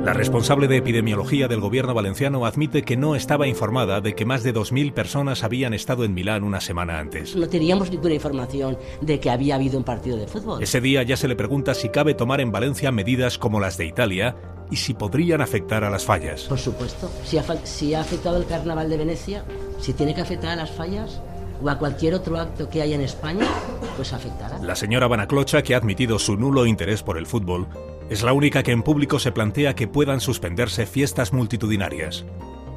La 0.05 0.13
responsable 0.13 0.67
de 0.67 0.77
epidemiología 0.77 1.47
del 1.47 1.59
gobierno 1.59 1.95
valenciano 1.95 2.45
admite 2.45 2.83
que 2.83 2.95
no 2.95 3.15
estaba 3.15 3.47
informada 3.47 4.01
de 4.01 4.13
que 4.13 4.23
más 4.23 4.43
de 4.43 4.53
2.000 4.53 4.93
personas 4.93 5.43
habían 5.43 5.73
estado 5.73 6.03
en 6.03 6.13
Milán 6.13 6.43
una 6.43 6.61
semana 6.61 6.99
antes. 6.99 7.35
No 7.35 7.49
teníamos 7.49 7.89
ninguna 7.89 8.13
información 8.13 8.77
de 9.01 9.19
que 9.19 9.31
había 9.31 9.55
habido 9.55 9.79
un 9.79 9.83
partido 9.83 10.15
de 10.15 10.27
fútbol. 10.27 10.61
Ese 10.61 10.79
día 10.79 11.01
ya 11.01 11.17
se 11.17 11.27
le 11.27 11.35
pregunta 11.35 11.73
si 11.73 11.89
cabe 11.89 12.13
tomar 12.13 12.39
en 12.39 12.51
Valencia 12.51 12.91
medidas 12.91 13.39
como 13.39 13.59
las 13.59 13.77
de 13.77 13.87
Italia 13.87 14.35
y 14.69 14.75
si 14.75 14.93
podrían 14.93 15.41
afectar 15.41 15.83
a 15.83 15.89
las 15.89 16.05
fallas. 16.05 16.43
Por 16.43 16.59
supuesto. 16.59 17.09
Si 17.23 17.39
ha, 17.39 17.43
si 17.63 17.95
ha 17.95 18.01
afectado 18.01 18.37
el 18.37 18.45
carnaval 18.45 18.91
de 18.91 18.97
Venecia, 18.97 19.43
si 19.79 19.93
tiene 19.93 20.13
que 20.13 20.21
afectar 20.21 20.51
a 20.51 20.55
las 20.55 20.69
fallas, 20.69 21.19
o 21.63 21.69
a 21.69 21.79
cualquier 21.79 22.13
otro 22.13 22.37
acto 22.37 22.69
que 22.69 22.83
haya 22.83 22.93
en 22.93 23.01
España, 23.01 23.47
pues 23.95 24.13
afectará. 24.13 24.59
La 24.59 24.75
señora 24.75 25.07
Banaclocha, 25.07 25.63
que 25.63 25.73
ha 25.73 25.77
admitido 25.77 26.19
su 26.19 26.37
nulo 26.37 26.67
interés 26.67 27.01
por 27.01 27.17
el 27.17 27.25
fútbol, 27.25 27.67
es 28.09 28.21
la 28.21 28.33
única 28.33 28.61
que 28.61 28.71
en 28.71 28.83
público 28.83 29.19
se 29.19 29.31
plantea 29.31 29.75
que 29.75 29.87
puedan 29.87 30.19
suspenderse 30.19 30.85
fiestas 30.85 31.33
multitudinarias. 31.33 32.25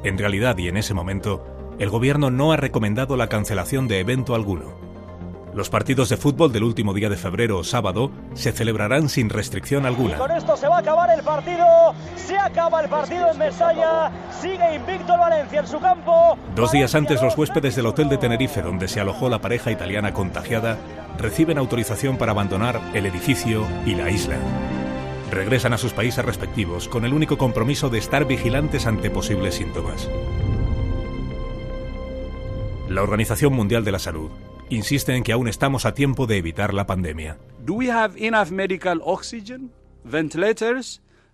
En 0.03 0.17
realidad 0.17 0.57
y 0.57 0.67
en 0.67 0.77
ese 0.77 0.93
momento, 0.93 1.45
el 1.77 1.89
gobierno 1.89 2.31
no 2.31 2.51
ha 2.51 2.57
recomendado 2.57 3.15
la 3.15 3.27
cancelación 3.27 3.87
de 3.87 3.99
evento 3.99 4.33
alguno. 4.33 4.89
Los 5.53 5.69
partidos 5.69 6.09
de 6.09 6.17
fútbol 6.17 6.51
del 6.51 6.63
último 6.63 6.93
día 6.93 7.09
de 7.09 7.17
febrero 7.17 7.59
o 7.59 7.63
sábado 7.63 8.11
se 8.33 8.51
celebrarán 8.51 9.09
sin 9.09 9.29
restricción 9.29 9.85
alguna. 9.85 10.17
con 10.17 10.31
esto 10.31 10.55
se 10.55 10.67
va 10.67 10.77
a 10.77 10.79
acabar 10.79 11.09
el 11.11 11.23
partido. 11.23 11.65
Se 12.15 12.37
acaba 12.37 12.81
el 12.81 12.89
partido 12.89 13.31
en 13.31 13.37
Mestalla. 13.37 14.11
Sigue 14.41 14.75
invicto 14.75 15.13
el 15.13 15.19
Valencia 15.19 15.59
en 15.59 15.67
su 15.67 15.79
campo. 15.79 16.37
Dos 16.55 16.71
días 16.71 16.93
antes, 16.95 17.21
los 17.21 17.37
huéspedes 17.37 17.75
del 17.75 17.87
hotel 17.87 18.09
de 18.09 18.17
Tenerife, 18.17 18.61
donde 18.61 18.87
se 18.87 18.99
alojó 18.99 19.27
la 19.27 19.41
pareja 19.41 19.71
italiana 19.71 20.13
contagiada, 20.13 20.77
reciben 21.17 21.57
autorización 21.57 22.17
para 22.17 22.31
abandonar 22.31 22.79
el 22.93 23.07
edificio 23.07 23.65
y 23.85 23.95
la 23.95 24.09
isla 24.09 24.37
regresan 25.31 25.73
a 25.73 25.77
sus 25.77 25.93
países 25.93 26.23
respectivos 26.25 26.87
con 26.87 27.05
el 27.05 27.13
único 27.13 27.37
compromiso 27.37 27.89
de 27.89 27.99
estar 27.99 28.25
vigilantes 28.25 28.85
ante 28.85 29.09
posibles 29.09 29.55
síntomas. 29.55 30.09
La 32.89 33.03
Organización 33.03 33.53
Mundial 33.53 33.85
de 33.85 33.91
la 33.91 33.99
Salud 33.99 34.31
insiste 34.69 35.15
en 35.15 35.23
que 35.23 35.31
aún 35.31 35.47
estamos 35.47 35.85
a 35.85 35.93
tiempo 35.93 36.27
de 36.27 36.37
evitar 36.37 36.73
la 36.73 36.85
pandemia. 36.85 37.37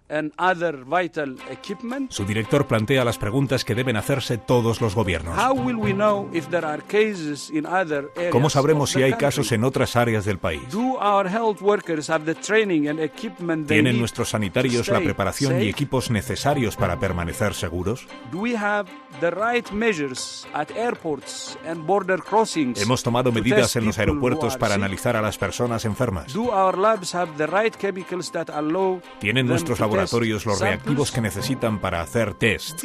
And 0.09 0.31
other 0.37 0.83
vital 0.85 1.35
equipment. 1.49 2.11
Su 2.11 2.25
director 2.25 2.67
plantea 2.67 3.03
las 3.03 3.17
preguntas 3.17 3.65
que 3.65 3.75
deben 3.75 3.97
hacerse 3.97 4.37
todos 4.37 4.81
los 4.81 4.95
gobiernos. 4.95 5.37
How 5.37 5.53
will 5.53 5.77
we 5.77 5.93
know 5.93 6.29
if 6.33 6.47
there 6.49 6.65
are 6.65 6.81
cases 6.83 7.49
in 7.49 7.65
other 7.65 8.11
areas 8.15 8.31
¿Cómo 8.31 8.49
sabremos 8.49 8.91
si 8.91 9.01
hay 9.01 9.13
casos 9.13 9.51
en 9.51 9.63
otras 9.63 9.95
áreas 9.95 10.25
del 10.25 10.37
país? 10.37 10.61
Do 10.71 10.97
our 10.99 11.27
health 11.27 11.61
workers 11.61 12.09
have 12.09 12.25
the 12.25 12.35
training 12.35 12.87
and 12.87 12.99
equipment 12.99 13.67
they 13.67 13.77
¿Tienen 13.77 13.99
nuestros 13.99 14.29
sanitarios 14.29 14.87
la 14.87 14.99
preparación 14.99 15.61
y 15.61 15.69
equipos 15.69 16.11
necesarios 16.11 16.75
para 16.75 16.99
permanecer 16.99 17.53
seguros? 17.53 18.07
Do 18.31 18.39
we 18.39 18.55
have 18.55 18.89
the 19.19 19.31
right 19.31 19.69
measures 19.71 20.47
at 20.53 20.69
airports 20.71 21.57
and 21.67 21.85
border 21.85 22.19
crossings? 22.19 22.81
¿Hemos 22.81 23.01
tomado 23.01 23.31
to 23.31 23.35
medidas 23.35 23.75
en 23.75 23.85
los 23.85 23.97
aeropuertos 23.97 24.57
para 24.57 24.75
analizar 24.75 25.15
a 25.15 25.21
las 25.21 25.37
personas 25.37 25.85
enfermas? 25.85 26.33
Do 26.33 26.51
our 26.51 26.77
labs 26.77 27.15
have 27.15 27.31
the 27.37 27.47
right 27.47 27.75
chemicals 27.75 28.31
that 28.31 28.49
allow 28.49 29.01
¿Tienen 29.19 29.47
nuestros 29.47 29.79
to 29.79 29.85
test 29.85 29.94
laboratorios 29.95 30.45
los 30.45 30.59
reactivos 30.59 31.11
que 31.11 31.21
necesitan 31.21 31.79
para 31.79 32.01
hacer 32.01 32.33
test? 32.33 32.79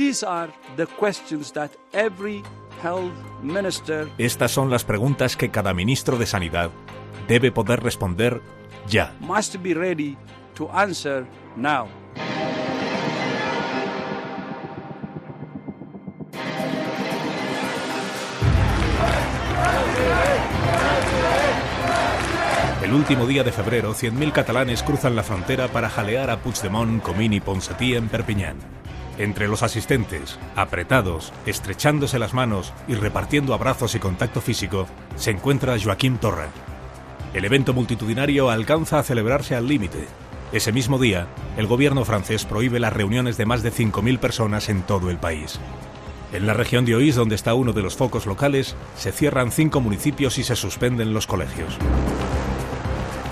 Estas 4.18 4.50
son 4.50 4.70
las 4.70 4.84
preguntas 4.84 5.36
que 5.36 5.50
cada 5.50 5.74
ministro 5.74 6.16
de 6.16 6.26
Sanidad 6.26 6.70
debe 7.28 7.52
poder 7.52 7.82
responder 7.82 8.40
ya. 8.88 9.14
El 22.90 22.96
último 22.96 23.24
día 23.24 23.44
de 23.44 23.52
febrero, 23.52 23.94
100.000 23.94 24.32
catalanes 24.32 24.82
cruzan 24.82 25.14
la 25.14 25.22
frontera 25.22 25.68
para 25.68 25.88
jalear 25.88 26.28
a 26.28 26.38
Puigdemont, 26.40 27.00
Comín 27.00 27.32
y 27.32 27.38
Ponsatí 27.38 27.94
en 27.94 28.08
Perpiñán. 28.08 28.56
Entre 29.16 29.46
los 29.46 29.62
asistentes, 29.62 30.40
apretados, 30.56 31.32
estrechándose 31.46 32.18
las 32.18 32.34
manos 32.34 32.72
y 32.88 32.94
repartiendo 32.94 33.54
abrazos 33.54 33.94
y 33.94 34.00
contacto 34.00 34.40
físico, 34.40 34.88
se 35.14 35.30
encuentra 35.30 35.78
Joaquín 35.80 36.18
Torra. 36.18 36.48
El 37.32 37.44
evento 37.44 37.72
multitudinario 37.74 38.50
alcanza 38.50 38.98
a 38.98 39.04
celebrarse 39.04 39.54
al 39.54 39.68
límite. 39.68 40.08
Ese 40.50 40.72
mismo 40.72 40.98
día, 40.98 41.28
el 41.56 41.68
gobierno 41.68 42.04
francés 42.04 42.44
prohíbe 42.44 42.80
las 42.80 42.92
reuniones 42.92 43.36
de 43.36 43.46
más 43.46 43.62
de 43.62 43.70
5.000 43.70 44.18
personas 44.18 44.68
en 44.68 44.82
todo 44.82 45.10
el 45.10 45.18
país. 45.18 45.60
En 46.32 46.44
la 46.44 46.54
región 46.54 46.84
de 46.84 46.96
Oís, 46.96 47.14
donde 47.14 47.36
está 47.36 47.54
uno 47.54 47.72
de 47.72 47.82
los 47.82 47.94
focos 47.94 48.26
locales, 48.26 48.74
se 48.96 49.12
cierran 49.12 49.52
cinco 49.52 49.80
municipios 49.80 50.38
y 50.38 50.42
se 50.42 50.56
suspenden 50.56 51.14
los 51.14 51.28
colegios. 51.28 51.78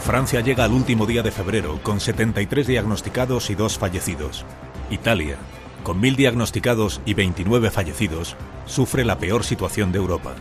Francia 0.08 0.40
llega 0.40 0.64
al 0.64 0.72
último 0.72 1.04
día 1.04 1.22
de 1.22 1.30
febrero 1.30 1.80
con 1.82 2.00
73 2.00 2.66
diagnosticados 2.66 3.50
y 3.50 3.54
dos 3.54 3.76
fallecidos. 3.76 4.46
Italia, 4.88 5.36
con 5.82 6.00
1.000 6.00 6.16
diagnosticados 6.16 7.02
y 7.04 7.12
29 7.12 7.70
fallecidos, 7.70 8.34
sufre 8.64 9.04
la 9.04 9.18
peor 9.18 9.44
situación 9.44 9.92
de 9.92 9.98
Europa. 9.98 10.34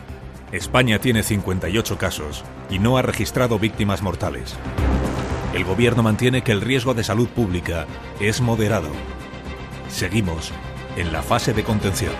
España 0.52 1.00
tiene 1.00 1.22
58 1.22 1.98
casos 1.98 2.44
y 2.70 2.78
no 2.78 2.96
ha 2.96 3.02
registrado 3.02 3.58
víctimas 3.58 4.00
mortales. 4.00 4.56
El 5.52 5.64
gobierno 5.64 6.02
mantiene 6.02 6.40
que 6.40 6.52
el 6.52 6.62
riesgo 6.62 6.94
de 6.94 7.04
salud 7.04 7.28
pública 7.28 7.86
es 8.20 8.40
moderado. 8.40 8.88
Seguimos 9.90 10.50
en 10.96 11.12
la 11.12 11.20
fase 11.20 11.52
de 11.52 11.64
contención. 11.64 12.14